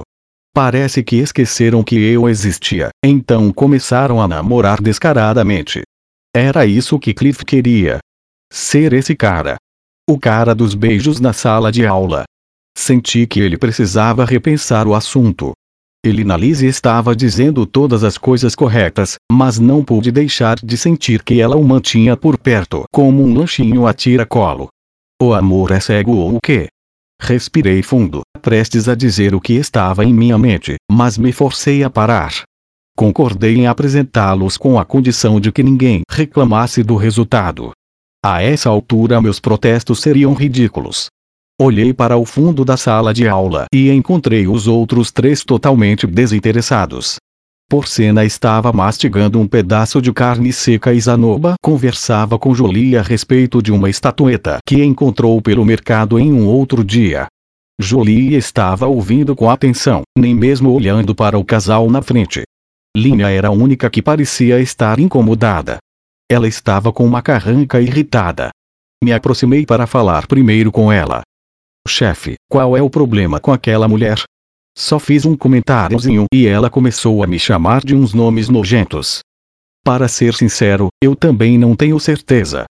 Parece 0.54 1.04
que 1.04 1.16
esqueceram 1.16 1.84
que 1.84 1.96
eu 1.96 2.26
existia, 2.26 2.88
então 3.04 3.52
começaram 3.52 4.20
a 4.20 4.26
namorar 4.26 4.80
descaradamente. 4.80 5.82
Era 6.34 6.64
isso 6.64 6.98
que 6.98 7.12
Cliff 7.12 7.44
queria. 7.44 7.98
Ser 8.50 8.94
esse 8.94 9.14
cara. 9.14 9.56
O 10.10 10.18
cara 10.18 10.54
dos 10.54 10.74
beijos 10.74 11.20
na 11.20 11.34
sala 11.34 11.70
de 11.70 11.84
aula. 11.84 12.24
Senti 12.74 13.26
que 13.26 13.40
ele 13.40 13.58
precisava 13.58 14.24
repensar 14.24 14.88
o 14.88 14.94
assunto. 14.94 15.52
Elinalise 16.02 16.66
estava 16.66 17.14
dizendo 17.14 17.66
todas 17.66 18.02
as 18.02 18.16
coisas 18.16 18.54
corretas, 18.54 19.16
mas 19.30 19.58
não 19.58 19.84
pude 19.84 20.10
deixar 20.10 20.56
de 20.56 20.78
sentir 20.78 21.22
que 21.22 21.42
ela 21.42 21.56
o 21.56 21.62
mantinha 21.62 22.16
por 22.16 22.38
perto 22.38 22.84
como 22.90 23.22
um 23.22 23.34
lanchinho 23.34 23.86
a 23.86 23.92
tira-colo. 23.92 24.68
O 25.20 25.34
amor 25.34 25.72
é 25.72 25.80
cego 25.80 26.12
ou 26.12 26.36
o 26.36 26.40
quê? 26.40 26.68
Respirei 27.20 27.82
fundo, 27.82 28.22
prestes 28.40 28.88
a 28.88 28.94
dizer 28.94 29.34
o 29.34 29.40
que 29.42 29.52
estava 29.52 30.06
em 30.06 30.14
minha 30.14 30.38
mente, 30.38 30.76
mas 30.90 31.18
me 31.18 31.32
forcei 31.32 31.84
a 31.84 31.90
parar. 31.90 32.32
Concordei 32.96 33.56
em 33.56 33.66
apresentá-los 33.66 34.56
com 34.56 34.78
a 34.78 34.86
condição 34.86 35.38
de 35.38 35.52
que 35.52 35.62
ninguém 35.62 36.00
reclamasse 36.10 36.82
do 36.82 36.96
resultado. 36.96 37.72
A 38.30 38.42
essa 38.42 38.68
altura 38.68 39.22
meus 39.22 39.40
protestos 39.40 40.00
seriam 40.00 40.34
ridículos. 40.34 41.06
Olhei 41.58 41.94
para 41.94 42.18
o 42.18 42.26
fundo 42.26 42.62
da 42.62 42.76
sala 42.76 43.14
de 43.14 43.26
aula 43.26 43.64
e 43.72 43.90
encontrei 43.90 44.46
os 44.46 44.68
outros 44.68 45.10
três 45.10 45.42
totalmente 45.42 46.06
desinteressados. 46.06 47.16
Porcena 47.70 48.26
estava 48.26 48.70
mastigando 48.70 49.40
um 49.40 49.48
pedaço 49.48 50.02
de 50.02 50.12
carne 50.12 50.52
seca 50.52 50.92
e 50.92 51.00
Zanoba 51.00 51.54
conversava 51.62 52.38
com 52.38 52.54
Jolie 52.54 52.98
a 52.98 53.02
respeito 53.02 53.62
de 53.62 53.72
uma 53.72 53.88
estatueta 53.88 54.58
que 54.68 54.84
encontrou 54.84 55.40
pelo 55.40 55.64
mercado 55.64 56.18
em 56.18 56.30
um 56.30 56.46
outro 56.46 56.84
dia. 56.84 57.28
Jolie 57.80 58.34
estava 58.34 58.86
ouvindo 58.86 59.34
com 59.34 59.48
atenção, 59.48 60.02
nem 60.18 60.34
mesmo 60.34 60.70
olhando 60.70 61.14
para 61.14 61.38
o 61.38 61.44
casal 61.46 61.90
na 61.90 62.02
frente. 62.02 62.42
Linha 62.94 63.30
era 63.30 63.48
a 63.48 63.52
única 63.52 63.88
que 63.88 64.02
parecia 64.02 64.60
estar 64.60 64.98
incomodada. 64.98 65.78
Ela 66.30 66.46
estava 66.46 66.92
com 66.92 67.06
uma 67.06 67.22
carranca 67.22 67.80
irritada. 67.80 68.50
Me 69.02 69.12
aproximei 69.12 69.64
para 69.64 69.86
falar 69.86 70.26
primeiro 70.26 70.70
com 70.70 70.92
ela. 70.92 71.22
Chefe, 71.86 72.34
qual 72.50 72.76
é 72.76 72.82
o 72.82 72.90
problema 72.90 73.40
com 73.40 73.50
aquela 73.50 73.88
mulher? 73.88 74.22
Só 74.76 74.98
fiz 74.98 75.24
um 75.24 75.34
comentáriozinho 75.34 76.26
e 76.32 76.46
ela 76.46 76.68
começou 76.68 77.24
a 77.24 77.26
me 77.26 77.38
chamar 77.38 77.82
de 77.82 77.94
uns 77.94 78.12
nomes 78.12 78.50
nojentos. 78.50 79.20
Para 79.82 80.06
ser 80.06 80.34
sincero, 80.34 80.88
eu 81.02 81.16
também 81.16 81.56
não 81.56 81.74
tenho 81.74 81.98
certeza. 81.98 82.66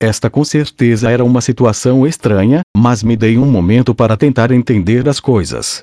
Esta 0.00 0.30
com 0.30 0.42
certeza 0.42 1.10
era 1.10 1.22
uma 1.22 1.42
situação 1.42 2.06
estranha, 2.06 2.62
mas 2.74 3.02
me 3.02 3.14
dei 3.14 3.36
um 3.36 3.48
momento 3.48 3.94
para 3.94 4.16
tentar 4.16 4.50
entender 4.50 5.06
as 5.06 5.20
coisas. 5.20 5.82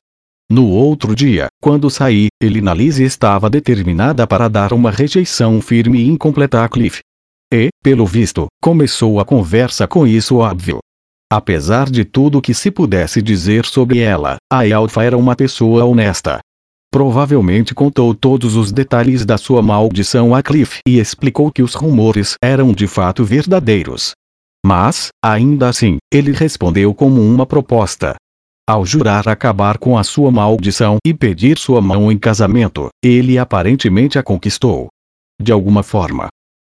No 0.51 0.67
outro 0.67 1.15
dia, 1.15 1.47
quando 1.61 1.91
saí, 1.91 2.27
Elinalise 2.41 3.03
estava 3.03 3.51
determinada 3.51 4.25
para 4.25 4.47
dar 4.47 4.73
uma 4.73 4.89
rejeição 4.89 5.61
firme 5.61 5.99
e 5.99 6.07
incompleta 6.07 6.63
a 6.63 6.67
Cliff. 6.67 7.01
E, 7.51 7.69
pelo 7.83 8.05
visto, 8.05 8.47
começou 8.61 9.19
a 9.19 9.25
conversa 9.25 9.87
com 9.87 10.05
isso 10.05 10.37
óbvio. 10.37 10.79
Apesar 11.31 11.89
de 11.89 12.05
tudo 12.05 12.41
que 12.41 12.53
se 12.53 12.69
pudesse 12.69 13.21
dizer 13.21 13.65
sobre 13.65 13.99
ela, 13.99 14.37
a 14.51 14.63
Alfa 14.75 15.03
era 15.03 15.17
uma 15.17 15.35
pessoa 15.35 15.85
honesta. 15.85 16.39
Provavelmente 16.91 17.75
contou 17.75 18.15
todos 18.15 18.55
os 18.55 18.71
detalhes 18.71 19.25
da 19.25 19.37
sua 19.37 19.61
maldição 19.61 20.33
a 20.33 20.41
Cliff 20.41 20.79
e 20.87 20.99
explicou 20.99 21.51
que 21.51 21.61
os 21.61 21.75
rumores 21.75 22.33
eram 22.43 22.71
de 22.71 22.87
fato 22.87 23.23
verdadeiros. 23.23 24.13
Mas, 24.65 25.09
ainda 25.23 25.69
assim, 25.69 25.97
ele 26.11 26.31
respondeu 26.31 26.93
como 26.93 27.21
uma 27.21 27.45
proposta. 27.45 28.15
Ao 28.67 28.85
jurar 28.85 29.27
acabar 29.27 29.77
com 29.77 29.97
a 29.97 30.03
sua 30.03 30.31
maldição 30.31 30.97
e 31.05 31.13
pedir 31.13 31.57
sua 31.57 31.81
mão 31.81 32.11
em 32.11 32.17
casamento, 32.17 32.89
ele 33.03 33.37
aparentemente 33.37 34.19
a 34.19 34.23
conquistou. 34.23 34.89
De 35.41 35.51
alguma 35.51 35.81
forma. 35.81 36.27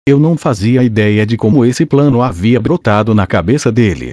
Eu 0.08 0.20
não 0.20 0.36
fazia 0.36 0.84
ideia 0.84 1.26
de 1.26 1.36
como 1.36 1.64
esse 1.64 1.84
plano 1.84 2.22
havia 2.22 2.60
brotado 2.60 3.12
na 3.12 3.26
cabeça 3.26 3.72
dele. 3.72 4.12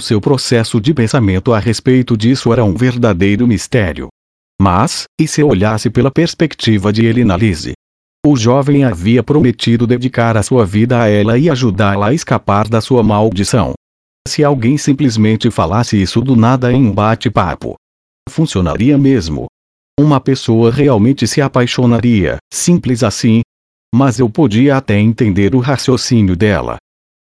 Seu 0.00 0.20
processo 0.20 0.80
de 0.80 0.94
pensamento 0.94 1.52
a 1.52 1.58
respeito 1.58 2.16
disso 2.16 2.52
era 2.52 2.64
um 2.64 2.74
verdadeiro 2.74 3.44
mistério. 3.44 4.06
Mas, 4.60 5.04
e 5.20 5.26
se 5.26 5.42
olhasse 5.42 5.90
pela 5.90 6.12
perspectiva 6.12 6.92
de 6.92 7.04
Elina 7.04 7.36
Lise? 7.36 7.72
O 8.24 8.36
jovem 8.36 8.84
havia 8.84 9.20
prometido 9.20 9.84
dedicar 9.84 10.36
a 10.36 10.44
sua 10.44 10.64
vida 10.64 11.02
a 11.02 11.08
ela 11.08 11.36
e 11.36 11.50
ajudá-la 11.50 12.08
a 12.10 12.14
escapar 12.14 12.68
da 12.68 12.80
sua 12.80 13.02
maldição. 13.02 13.72
Se 14.28 14.44
alguém 14.44 14.78
simplesmente 14.78 15.50
falasse 15.50 16.00
isso 16.00 16.20
do 16.20 16.36
nada 16.36 16.72
em 16.72 16.86
um 16.86 16.92
bate-papo, 16.92 17.74
funcionaria 18.28 18.96
mesmo. 18.96 19.46
Uma 19.98 20.20
pessoa 20.20 20.70
realmente 20.70 21.26
se 21.26 21.40
apaixonaria, 21.40 22.36
simples 22.54 23.02
assim. 23.02 23.42
Mas 23.94 24.18
eu 24.18 24.28
podia 24.28 24.76
até 24.76 24.98
entender 24.98 25.54
o 25.54 25.58
raciocínio 25.58 26.34
dela. 26.34 26.76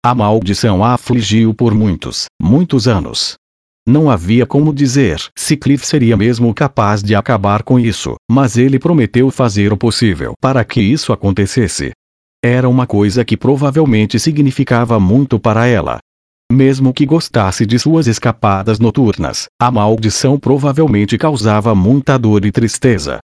A 0.06 0.14
maldição 0.14 0.84
a 0.84 0.94
afligiu 0.94 1.54
por 1.54 1.74
muitos, 1.74 2.26
muitos 2.42 2.88
anos. 2.88 3.36
Não 3.88 4.10
havia 4.10 4.46
como 4.46 4.74
dizer 4.74 5.18
se 5.34 5.56
Cliff 5.56 5.88
seria 5.88 6.18
mesmo 6.18 6.54
capaz 6.54 7.02
de 7.02 7.16
acabar 7.16 7.64
com 7.64 7.80
isso, 7.80 8.16
mas 8.30 8.58
ele 8.58 8.78
prometeu 8.78 9.32
fazer 9.32 9.72
o 9.72 9.78
possível 9.78 10.34
para 10.42 10.66
que 10.66 10.82
isso 10.82 11.14
acontecesse. 11.14 11.92
Era 12.44 12.68
uma 12.68 12.86
coisa 12.86 13.24
que 13.24 13.38
provavelmente 13.38 14.20
significava 14.20 15.00
muito 15.00 15.40
para 15.40 15.68
ela. 15.68 16.00
Mesmo 16.52 16.94
que 16.94 17.06
gostasse 17.06 17.66
de 17.66 17.80
suas 17.80 18.08
escapadas 18.08 18.78
noturnas, 18.78 19.48
a 19.60 19.72
maldição 19.72 20.38
provavelmente 20.38 21.18
causava 21.18 21.74
muita 21.74 22.18
dor 22.18 22.46
e 22.46 22.52
tristeza. 22.52 23.20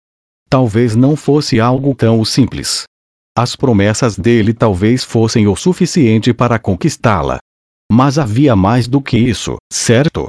Talvez 0.50 0.96
não 0.96 1.16
fosse 1.16 1.60
algo 1.60 1.94
tão 1.94 2.24
simples. 2.24 2.84
As 3.36 3.56
promessas 3.56 4.16
dele 4.16 4.54
talvez 4.54 5.04
fossem 5.04 5.48
o 5.48 5.56
suficiente 5.56 6.32
para 6.34 6.60
conquistá-la. 6.60 7.40
Mas 7.92 8.20
havia 8.20 8.56
mais 8.56 8.88
do 8.88 9.02
que 9.02 9.18
isso, 9.18 9.58
certo? 9.72 10.28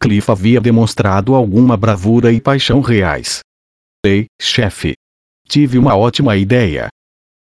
Cliff 0.00 0.30
havia 0.30 0.60
demonstrado 0.60 1.34
alguma 1.34 1.76
bravura 1.76 2.30
e 2.30 2.40
paixão 2.40 2.80
reais. 2.80 3.40
Ei, 4.04 4.26
chefe. 4.40 4.94
Tive 5.48 5.78
uma 5.78 5.96
ótima 5.96 6.36
ideia. 6.36 6.88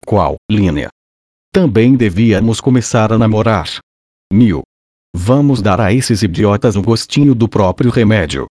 Qual, 0.05 0.35
Linha? 0.49 0.89
Também 1.51 1.95
devíamos 1.95 2.61
começar 2.61 3.11
a 3.11 3.17
namorar. 3.17 3.79
Mil. 4.31 4.61
Vamos 5.15 5.61
dar 5.61 5.81
a 5.81 5.91
esses 5.91 6.21
idiotas 6.21 6.75
um 6.75 6.81
gostinho 6.81 7.33
do 7.33 7.49
próprio 7.49 7.89
remédio. 7.89 8.45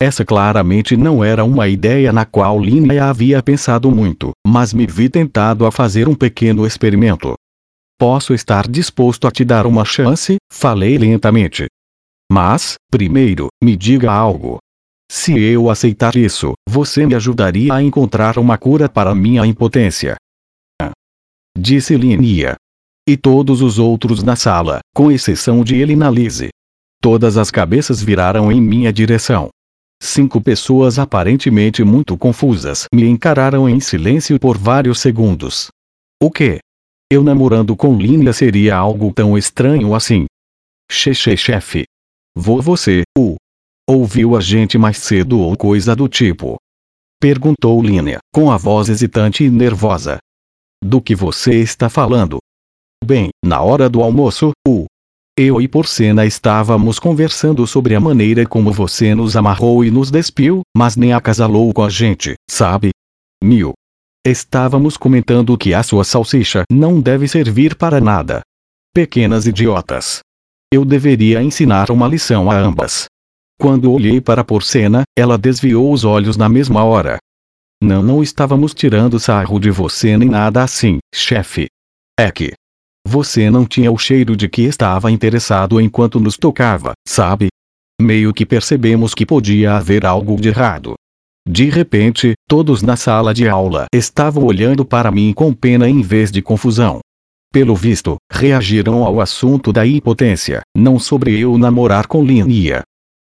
Essa 0.00 0.24
claramente 0.24 0.96
não 0.96 1.22
era 1.22 1.44
uma 1.44 1.68
ideia 1.68 2.12
na 2.12 2.24
qual 2.24 2.60
Linha 2.60 3.06
havia 3.06 3.42
pensado 3.42 3.90
muito, 3.90 4.32
mas 4.46 4.72
me 4.72 4.86
vi 4.86 5.08
tentado 5.08 5.64
a 5.64 5.72
fazer 5.72 6.08
um 6.08 6.14
pequeno 6.14 6.66
experimento. 6.66 7.34
Posso 7.98 8.34
estar 8.34 8.68
disposto 8.68 9.26
a 9.26 9.30
te 9.30 9.44
dar 9.44 9.66
uma 9.66 9.84
chance? 9.84 10.36
Falei 10.52 10.98
lentamente. 10.98 11.66
Mas, 12.30 12.74
primeiro, 12.90 13.48
me 13.62 13.76
diga 13.76 14.10
algo. 14.10 14.58
Se 15.10 15.38
eu 15.38 15.70
aceitar 15.70 16.16
isso, 16.16 16.54
você 16.68 17.06
me 17.06 17.14
ajudaria 17.14 17.72
a 17.72 17.82
encontrar 17.82 18.36
uma 18.38 18.58
cura 18.58 18.88
para 18.88 19.14
minha 19.14 19.46
impotência. 19.46 20.16
Disse 21.56 21.96
Linia 21.96 22.56
e 23.06 23.16
todos 23.16 23.60
os 23.60 23.78
outros 23.78 24.22
na 24.22 24.34
sala, 24.34 24.80
com 24.94 25.12
exceção 25.12 25.62
de 25.62 25.76
Elina 25.76 26.08
Lise. 26.08 26.48
Todas 27.02 27.36
as 27.36 27.50
cabeças 27.50 28.02
viraram 28.02 28.50
em 28.50 28.60
minha 28.60 28.90
direção. 28.90 29.50
Cinco 30.06 30.38
pessoas 30.38 30.98
aparentemente 30.98 31.82
muito 31.82 32.14
confusas 32.18 32.84
me 32.94 33.06
encararam 33.06 33.66
em 33.66 33.80
silêncio 33.80 34.38
por 34.38 34.58
vários 34.58 35.00
segundos. 35.00 35.68
O 36.22 36.30
que? 36.30 36.58
Eu 37.10 37.24
namorando 37.24 37.74
com 37.74 37.96
Linda 37.96 38.30
seria 38.34 38.76
algo 38.76 39.10
tão 39.14 39.36
estranho 39.36 39.94
assim. 39.94 40.26
Xexê 40.92 41.38
chefe. 41.38 41.84
Vou 42.36 42.60
você, 42.60 43.02
o. 43.16 43.36
Ouviu 43.88 44.36
a 44.36 44.42
gente 44.42 44.76
mais 44.76 44.98
cedo 44.98 45.40
ou 45.40 45.56
coisa 45.56 45.96
do 45.96 46.06
tipo? 46.06 46.58
Perguntou 47.18 47.82
Linha, 47.82 48.18
com 48.30 48.52
a 48.52 48.58
voz 48.58 48.90
hesitante 48.90 49.44
e 49.44 49.50
nervosa. 49.50 50.18
Do 50.84 51.00
que 51.00 51.14
você 51.14 51.62
está 51.62 51.88
falando? 51.88 52.40
Bem, 53.02 53.30
na 53.42 53.62
hora 53.62 53.88
do 53.88 54.02
almoço, 54.02 54.52
o 54.68 54.84
eu 55.36 55.60
e 55.60 55.66
Porcena 55.66 56.24
estávamos 56.24 57.00
conversando 57.00 57.66
sobre 57.66 57.96
a 57.96 58.00
maneira 58.00 58.46
como 58.46 58.72
você 58.72 59.16
nos 59.16 59.36
amarrou 59.36 59.84
e 59.84 59.90
nos 59.90 60.08
despiu, 60.08 60.62
mas 60.76 60.94
nem 60.94 61.12
acasalou 61.12 61.72
com 61.74 61.82
a 61.82 61.90
gente, 61.90 62.34
sabe? 62.48 62.90
Mil. 63.42 63.72
Estávamos 64.24 64.96
comentando 64.96 65.58
que 65.58 65.74
a 65.74 65.82
sua 65.82 66.04
salsicha 66.04 66.62
não 66.70 67.00
deve 67.00 67.26
servir 67.26 67.74
para 67.74 68.00
nada. 68.00 68.42
Pequenas 68.94 69.44
idiotas. 69.46 70.20
Eu 70.72 70.84
deveria 70.84 71.42
ensinar 71.42 71.90
uma 71.90 72.06
lição 72.06 72.48
a 72.48 72.56
ambas. 72.56 73.06
Quando 73.58 73.92
olhei 73.92 74.20
para 74.20 74.44
Porcena, 74.44 75.02
ela 75.18 75.36
desviou 75.36 75.92
os 75.92 76.04
olhos 76.04 76.36
na 76.36 76.48
mesma 76.48 76.84
hora. 76.84 77.18
Não, 77.82 78.02
não 78.02 78.22
estávamos 78.22 78.72
tirando 78.72 79.18
sarro 79.18 79.58
de 79.58 79.70
você 79.70 80.16
nem 80.16 80.28
nada 80.28 80.62
assim, 80.62 80.98
chefe. 81.12 81.66
É 82.18 82.30
que, 82.30 82.52
você 83.06 83.50
não 83.50 83.66
tinha 83.66 83.92
o 83.92 83.98
cheiro 83.98 84.36
de 84.36 84.48
que 84.48 84.62
estava 84.62 85.10
interessado 85.10 85.80
enquanto 85.80 86.18
nos 86.18 86.36
tocava, 86.36 86.92
sabe? 87.06 87.48
Meio 88.00 88.32
que 88.32 88.46
percebemos 88.46 89.14
que 89.14 89.26
podia 89.26 89.76
haver 89.76 90.04
algo 90.04 90.36
de 90.40 90.48
errado. 90.48 90.94
De 91.46 91.68
repente, 91.68 92.32
todos 92.48 92.82
na 92.82 92.96
sala 92.96 93.34
de 93.34 93.46
aula 93.46 93.86
estavam 93.94 94.44
olhando 94.44 94.84
para 94.84 95.10
mim 95.10 95.32
com 95.34 95.52
pena 95.52 95.88
em 95.88 96.00
vez 96.00 96.32
de 96.32 96.40
confusão. 96.40 97.00
Pelo 97.52 97.76
visto, 97.76 98.16
reagiram 98.32 99.04
ao 99.04 99.20
assunto 99.20 99.72
da 99.72 99.86
impotência, 99.86 100.62
não 100.76 100.98
sobre 100.98 101.38
eu 101.38 101.56
namorar 101.58 102.06
com 102.06 102.24
Linia. 102.24 102.82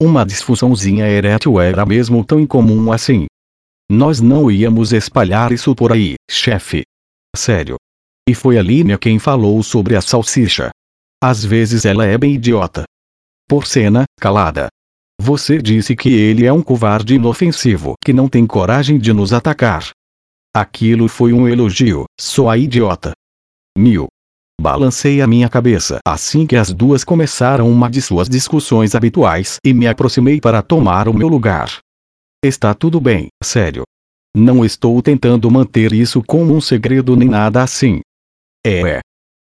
Uma 0.02 0.26
disfunçãozinha 0.26 1.06
erétil 1.08 1.60
era 1.60 1.86
mesmo 1.86 2.24
tão 2.24 2.40
incomum 2.40 2.92
assim. 2.92 3.26
Nós 3.90 4.20
não 4.20 4.50
íamos 4.50 4.92
espalhar 4.92 5.52
isso 5.52 5.74
por 5.74 5.92
aí, 5.92 6.16
chefe. 6.30 6.82
Sério, 7.34 7.76
e 8.30 8.34
foi 8.34 8.56
a 8.56 8.62
Línia 8.62 8.96
quem 8.96 9.18
falou 9.18 9.60
sobre 9.60 9.96
a 9.96 10.00
salsicha. 10.00 10.70
Às 11.20 11.44
vezes 11.44 11.84
ela 11.84 12.06
é 12.06 12.16
bem 12.16 12.34
idiota. 12.34 12.84
Porcena, 13.48 14.04
calada. 14.20 14.68
Você 15.20 15.60
disse 15.60 15.96
que 15.96 16.08
ele 16.08 16.46
é 16.46 16.52
um 16.52 16.62
covarde 16.62 17.16
inofensivo 17.16 17.94
que 18.02 18.12
não 18.12 18.28
tem 18.28 18.46
coragem 18.46 19.00
de 19.00 19.12
nos 19.12 19.32
atacar. 19.32 19.90
Aquilo 20.54 21.08
foi 21.08 21.32
um 21.32 21.48
elogio, 21.48 22.04
só 22.20 22.48
a 22.48 22.56
idiota. 22.56 23.12
Mil. 23.76 24.06
Balancei 24.60 25.20
a 25.20 25.26
minha 25.26 25.48
cabeça 25.48 25.98
assim 26.06 26.46
que 26.46 26.54
as 26.54 26.72
duas 26.72 27.02
começaram 27.02 27.68
uma 27.68 27.90
de 27.90 28.00
suas 28.00 28.28
discussões 28.28 28.94
habituais 28.94 29.56
e 29.64 29.74
me 29.74 29.88
aproximei 29.88 30.40
para 30.40 30.62
tomar 30.62 31.08
o 31.08 31.14
meu 31.14 31.26
lugar. 31.26 31.78
Está 32.44 32.74
tudo 32.74 33.00
bem, 33.00 33.26
sério. 33.42 33.82
Não 34.36 34.64
estou 34.64 35.02
tentando 35.02 35.50
manter 35.50 35.92
isso 35.92 36.22
como 36.22 36.54
um 36.54 36.60
segredo 36.60 37.16
nem 37.16 37.28
nada 37.28 37.60
assim. 37.60 38.00
É, 38.64 38.96
é. 38.96 39.00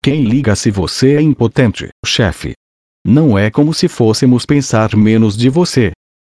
Quem 0.03 0.25
liga 0.25 0.55
se 0.55 0.71
você 0.71 1.17
é 1.17 1.21
impotente, 1.21 1.89
chefe? 2.07 2.55
Não 3.05 3.39
é 3.39 3.51
como 3.51 3.75
se 3.75 3.89
fôssemos 3.89 4.47
pensar 4.47 4.95
menos 4.97 5.37
de 5.37 5.49
você. 5.49 5.93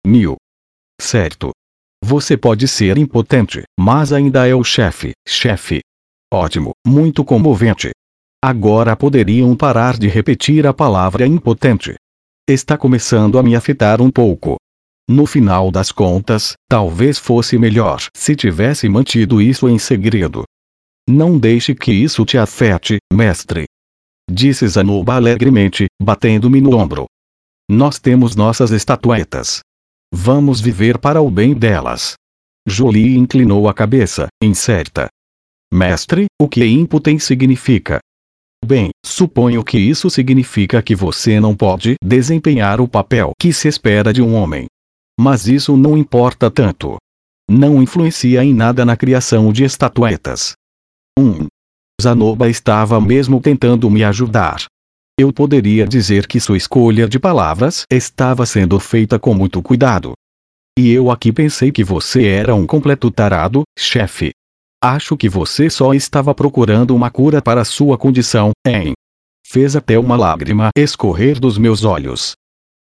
Mil. 0.05 0.35
Certo. 0.99 1.51
Você 2.03 2.35
pode 2.35 2.67
ser 2.67 2.97
impotente, 2.97 3.63
mas 3.79 4.11
ainda 4.11 4.47
é 4.47 4.55
o 4.55 4.63
chefe, 4.63 5.11
chefe. 5.27 5.81
Ótimo, 6.33 6.71
muito 6.85 7.23
comovente. 7.23 7.91
Agora 8.43 8.95
poderiam 8.95 9.55
parar 9.55 9.97
de 9.97 10.07
repetir 10.07 10.65
a 10.65 10.73
palavra 10.73 11.27
impotente. 11.27 11.95
Está 12.49 12.77
começando 12.77 13.37
a 13.37 13.43
me 13.43 13.55
afetar 13.55 14.01
um 14.01 14.09
pouco. 14.09 14.57
No 15.07 15.25
final 15.25 15.69
das 15.69 15.91
contas, 15.91 16.53
talvez 16.67 17.19
fosse 17.19 17.57
melhor 17.57 18.07
se 18.15 18.35
tivesse 18.35 18.87
mantido 18.89 19.41
isso 19.41 19.67
em 19.69 19.77
segredo. 19.77 20.43
Não 21.09 21.37
deixe 21.37 21.73
que 21.75 21.91
isso 21.91 22.25
te 22.25 22.37
afete, 22.37 22.97
mestre. 23.11 23.65
Disse 24.29 24.67
Zanuba 24.67 25.15
alegremente, 25.15 25.87
batendo-me 26.01 26.61
no 26.61 26.75
ombro. 26.75 27.05
Nós 27.69 27.99
temos 27.99 28.35
nossas 28.35 28.71
estatuetas. 28.71 29.61
Vamos 30.13 30.59
viver 30.59 30.97
para 30.97 31.21
o 31.21 31.31
bem 31.31 31.53
delas. 31.53 32.15
Jolie 32.67 33.17
inclinou 33.17 33.67
a 33.67 33.73
cabeça, 33.73 34.27
incerta. 34.43 35.07
Mestre, 35.73 36.25
o 36.39 36.47
que 36.47 36.65
imputem 36.65 37.17
significa? 37.17 37.99
Bem, 38.63 38.89
suponho 39.03 39.63
que 39.63 39.79
isso 39.79 40.09
significa 40.09 40.83
que 40.83 40.95
você 40.95 41.39
não 41.39 41.55
pode 41.55 41.95
desempenhar 42.03 42.79
o 42.79 42.87
papel 42.87 43.31
que 43.39 43.51
se 43.51 43.67
espera 43.67 44.13
de 44.13 44.21
um 44.21 44.35
homem. 44.35 44.67
Mas 45.19 45.47
isso 45.47 45.75
não 45.75 45.97
importa 45.97 46.51
tanto. 46.51 46.97
Não 47.49 47.81
influencia 47.81 48.43
em 48.43 48.53
nada 48.53 48.85
na 48.85 48.95
criação 48.95 49.51
de 49.51 49.63
estatuetas. 49.63 50.53
1. 51.21 51.47
Zanoba 52.01 52.49
estava 52.49 52.99
mesmo 52.99 53.39
tentando 53.39 53.89
me 53.89 54.03
ajudar. 54.03 54.65
Eu 55.19 55.31
poderia 55.31 55.87
dizer 55.87 56.25
que 56.25 56.39
sua 56.39 56.57
escolha 56.57 57.07
de 57.07 57.19
palavras 57.19 57.83
estava 57.91 58.45
sendo 58.45 58.79
feita 58.79 59.19
com 59.19 59.33
muito 59.33 59.61
cuidado. 59.61 60.13
E 60.77 60.89
eu 60.89 61.11
aqui 61.11 61.31
pensei 61.31 61.71
que 61.71 61.83
você 61.83 62.25
era 62.25 62.55
um 62.55 62.65
completo 62.65 63.11
tarado, 63.11 63.63
chefe. 63.77 64.31
Acho 64.83 65.15
que 65.15 65.29
você 65.29 65.69
só 65.69 65.93
estava 65.93 66.33
procurando 66.33 66.95
uma 66.95 67.11
cura 67.11 67.39
para 67.39 67.63
sua 67.63 67.99
condição, 67.99 68.51
hein? 68.65 68.93
Fez 69.45 69.75
até 69.75 69.99
uma 69.99 70.15
lágrima 70.15 70.69
escorrer 70.75 71.39
dos 71.39 71.57
meus 71.57 71.83
olhos. 71.83 72.33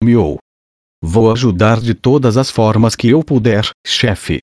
Miou. 0.03 0.39
Vou 1.03 1.33
ajudar 1.33 1.81
de 1.81 1.95
todas 1.95 2.37
as 2.37 2.51
formas 2.51 2.95
que 2.95 3.09
eu 3.09 3.25
puder, 3.25 3.69
chefe. 3.85 4.39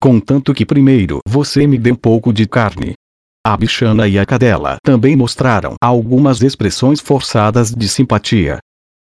Contanto 0.00 0.52
que 0.52 0.66
primeiro 0.66 1.20
você 1.26 1.66
me 1.66 1.78
dê 1.78 1.92
um 1.92 1.96
pouco 1.96 2.32
de 2.32 2.46
carne. 2.46 2.92
A 3.48 3.56
bichana 3.56 4.06
e 4.06 4.18
a 4.18 4.26
cadela 4.26 4.76
também 4.84 5.16
mostraram 5.16 5.74
algumas 5.80 6.42
expressões 6.42 7.00
forçadas 7.00 7.70
de 7.74 7.88
simpatia. 7.88 8.58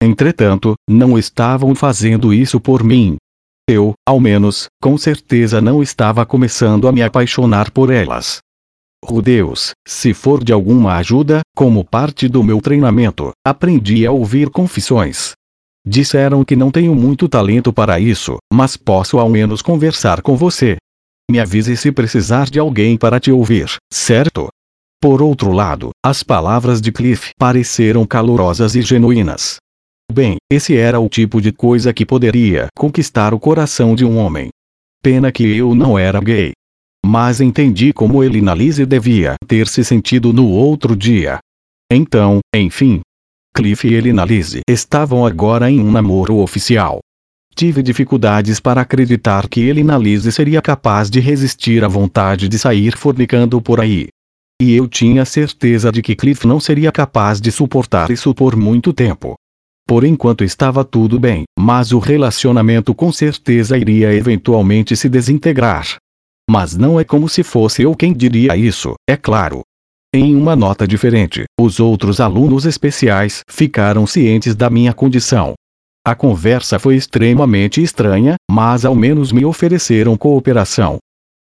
Entretanto, 0.01 0.75
não 0.89 1.19
estavam 1.19 1.75
fazendo 1.75 2.33
isso 2.33 2.57
por 2.57 2.81
mim. 2.81 3.17
Eu, 3.69 3.95
ao 4.07 4.17
menos, 4.17 4.67
com 4.81 4.97
certeza 4.97 5.59
não 5.59 5.83
estava 5.83 6.25
começando 6.25 6.87
a 6.87 6.91
me 6.93 7.03
apaixonar 7.03 7.69
por 7.69 7.91
elas. 7.91 8.37
Oh 9.05 9.21
Deus, 9.21 9.71
se 9.85 10.13
for 10.13 10.41
de 10.41 10.53
alguma 10.53 10.95
ajuda, 10.95 11.41
como 11.53 11.83
parte 11.83 12.29
do 12.29 12.41
meu 12.41 12.61
treinamento, 12.61 13.31
aprendi 13.45 14.07
a 14.07 14.11
ouvir 14.13 14.49
confissões. 14.49 15.33
Disseram 15.85 16.45
que 16.45 16.55
não 16.55 16.71
tenho 16.71 16.95
muito 16.95 17.27
talento 17.27 17.73
para 17.73 17.99
isso, 17.99 18.37
mas 18.53 18.77
posso 18.77 19.19
ao 19.19 19.27
menos 19.27 19.61
conversar 19.61 20.21
com 20.21 20.37
você. 20.37 20.77
Me 21.29 21.39
avise 21.39 21.77
se 21.77 21.91
precisar 21.91 22.49
de 22.49 22.57
alguém 22.57 22.97
para 22.97 23.19
te 23.19 23.31
ouvir, 23.31 23.75
certo? 23.93 24.47
Por 24.99 25.21
outro 25.21 25.51
lado, 25.51 25.91
as 26.03 26.23
palavras 26.23 26.81
de 26.81 26.91
Cliff 26.91 27.29
pareceram 27.37 28.03
calorosas 28.03 28.75
e 28.75 28.81
genuínas. 28.81 29.57
Bem, 30.11 30.37
esse 30.51 30.75
era 30.75 30.99
o 30.99 31.07
tipo 31.07 31.39
de 31.39 31.51
coisa 31.51 31.93
que 31.93 32.03
poderia 32.03 32.67
conquistar 32.75 33.31
o 33.31 33.39
coração 33.39 33.93
de 33.93 34.03
um 34.03 34.17
homem. 34.17 34.49
Pena 35.03 35.31
que 35.31 35.43
eu 35.43 35.75
não 35.75 35.99
era 35.99 36.19
gay. 36.19 36.53
Mas 37.05 37.39
entendi 37.39 37.93
como 37.93 38.23
Elina 38.23 38.55
Lise 38.55 38.83
devia 38.83 39.35
ter 39.47 39.67
se 39.67 39.83
sentido 39.83 40.33
no 40.33 40.49
outro 40.49 40.95
dia. 40.95 41.37
Então, 41.91 42.39
enfim. 42.55 43.01
Cliff 43.55 43.87
e 43.87 43.93
Elina 43.93 44.25
Lise 44.25 44.61
estavam 44.67 45.23
agora 45.23 45.69
em 45.69 45.79
um 45.79 45.91
namoro 45.91 46.37
oficial. 46.37 46.99
Tive 47.59 47.83
dificuldades 47.83 48.57
para 48.57 48.79
acreditar 48.79 49.49
que 49.49 49.59
Elina 49.59 49.97
Lise 49.97 50.31
seria 50.31 50.61
capaz 50.61 51.09
de 51.09 51.19
resistir 51.19 51.83
à 51.83 51.89
vontade 51.89 52.47
de 52.47 52.57
sair 52.57 52.95
fornicando 52.95 53.61
por 53.61 53.81
aí. 53.81 54.07
E 54.61 54.73
eu 54.73 54.87
tinha 54.87 55.25
certeza 55.25 55.91
de 55.91 56.01
que 56.01 56.15
Cliff 56.15 56.47
não 56.47 56.57
seria 56.57 56.89
capaz 56.89 57.41
de 57.41 57.51
suportar 57.51 58.09
isso 58.11 58.33
por 58.33 58.55
muito 58.55 58.93
tempo. 58.93 59.35
Por 59.85 60.05
enquanto 60.05 60.45
estava 60.45 60.85
tudo 60.85 61.19
bem, 61.19 61.43
mas 61.59 61.91
o 61.91 61.99
relacionamento 61.99 62.95
com 62.95 63.11
certeza 63.11 63.77
iria 63.77 64.13
eventualmente 64.13 64.95
se 64.95 65.09
desintegrar. 65.09 65.97
Mas 66.49 66.77
não 66.77 66.97
é 66.97 67.03
como 67.03 67.27
se 67.27 67.43
fosse 67.43 67.81
eu 67.81 67.93
quem 67.93 68.13
diria 68.13 68.55
isso, 68.55 68.93
é 69.05 69.17
claro. 69.17 69.63
Em 70.15 70.33
uma 70.33 70.55
nota 70.55 70.87
diferente, 70.87 71.43
os 71.59 71.77
outros 71.77 72.21
alunos 72.21 72.63
especiais 72.63 73.41
ficaram 73.49 74.07
cientes 74.07 74.55
da 74.55 74.69
minha 74.69 74.93
condição. 74.93 75.55
A 76.05 76.15
conversa 76.15 76.79
foi 76.79 76.95
extremamente 76.95 77.83
estranha, 77.83 78.35
mas 78.49 78.85
ao 78.85 78.95
menos 78.95 79.31
me 79.31 79.45
ofereceram 79.45 80.17
cooperação. 80.17 80.97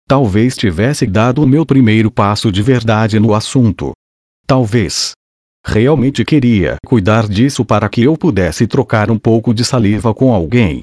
Talvez 0.09 0.57
tivesse 0.57 1.07
dado 1.07 1.43
o 1.43 1.47
meu 1.47 1.67
primeiro 1.67 2.11
passo 2.11 2.51
de 2.51 2.63
verdade 2.63 3.21
no 3.21 3.35
assunto. 3.35 3.93
Talvez. 4.47 5.13
Realmente 5.65 6.25
queria 6.25 6.77
cuidar 6.87 7.29
disso 7.29 7.65
para 7.65 7.89
que 7.89 8.03
eu 8.03 8.17
pudesse 8.17 8.67
trocar 8.67 9.11
um 9.11 9.19
pouco 9.19 9.53
de 9.53 9.65
saliva 9.65 10.15
com 10.15 10.33
alguém, 10.33 10.81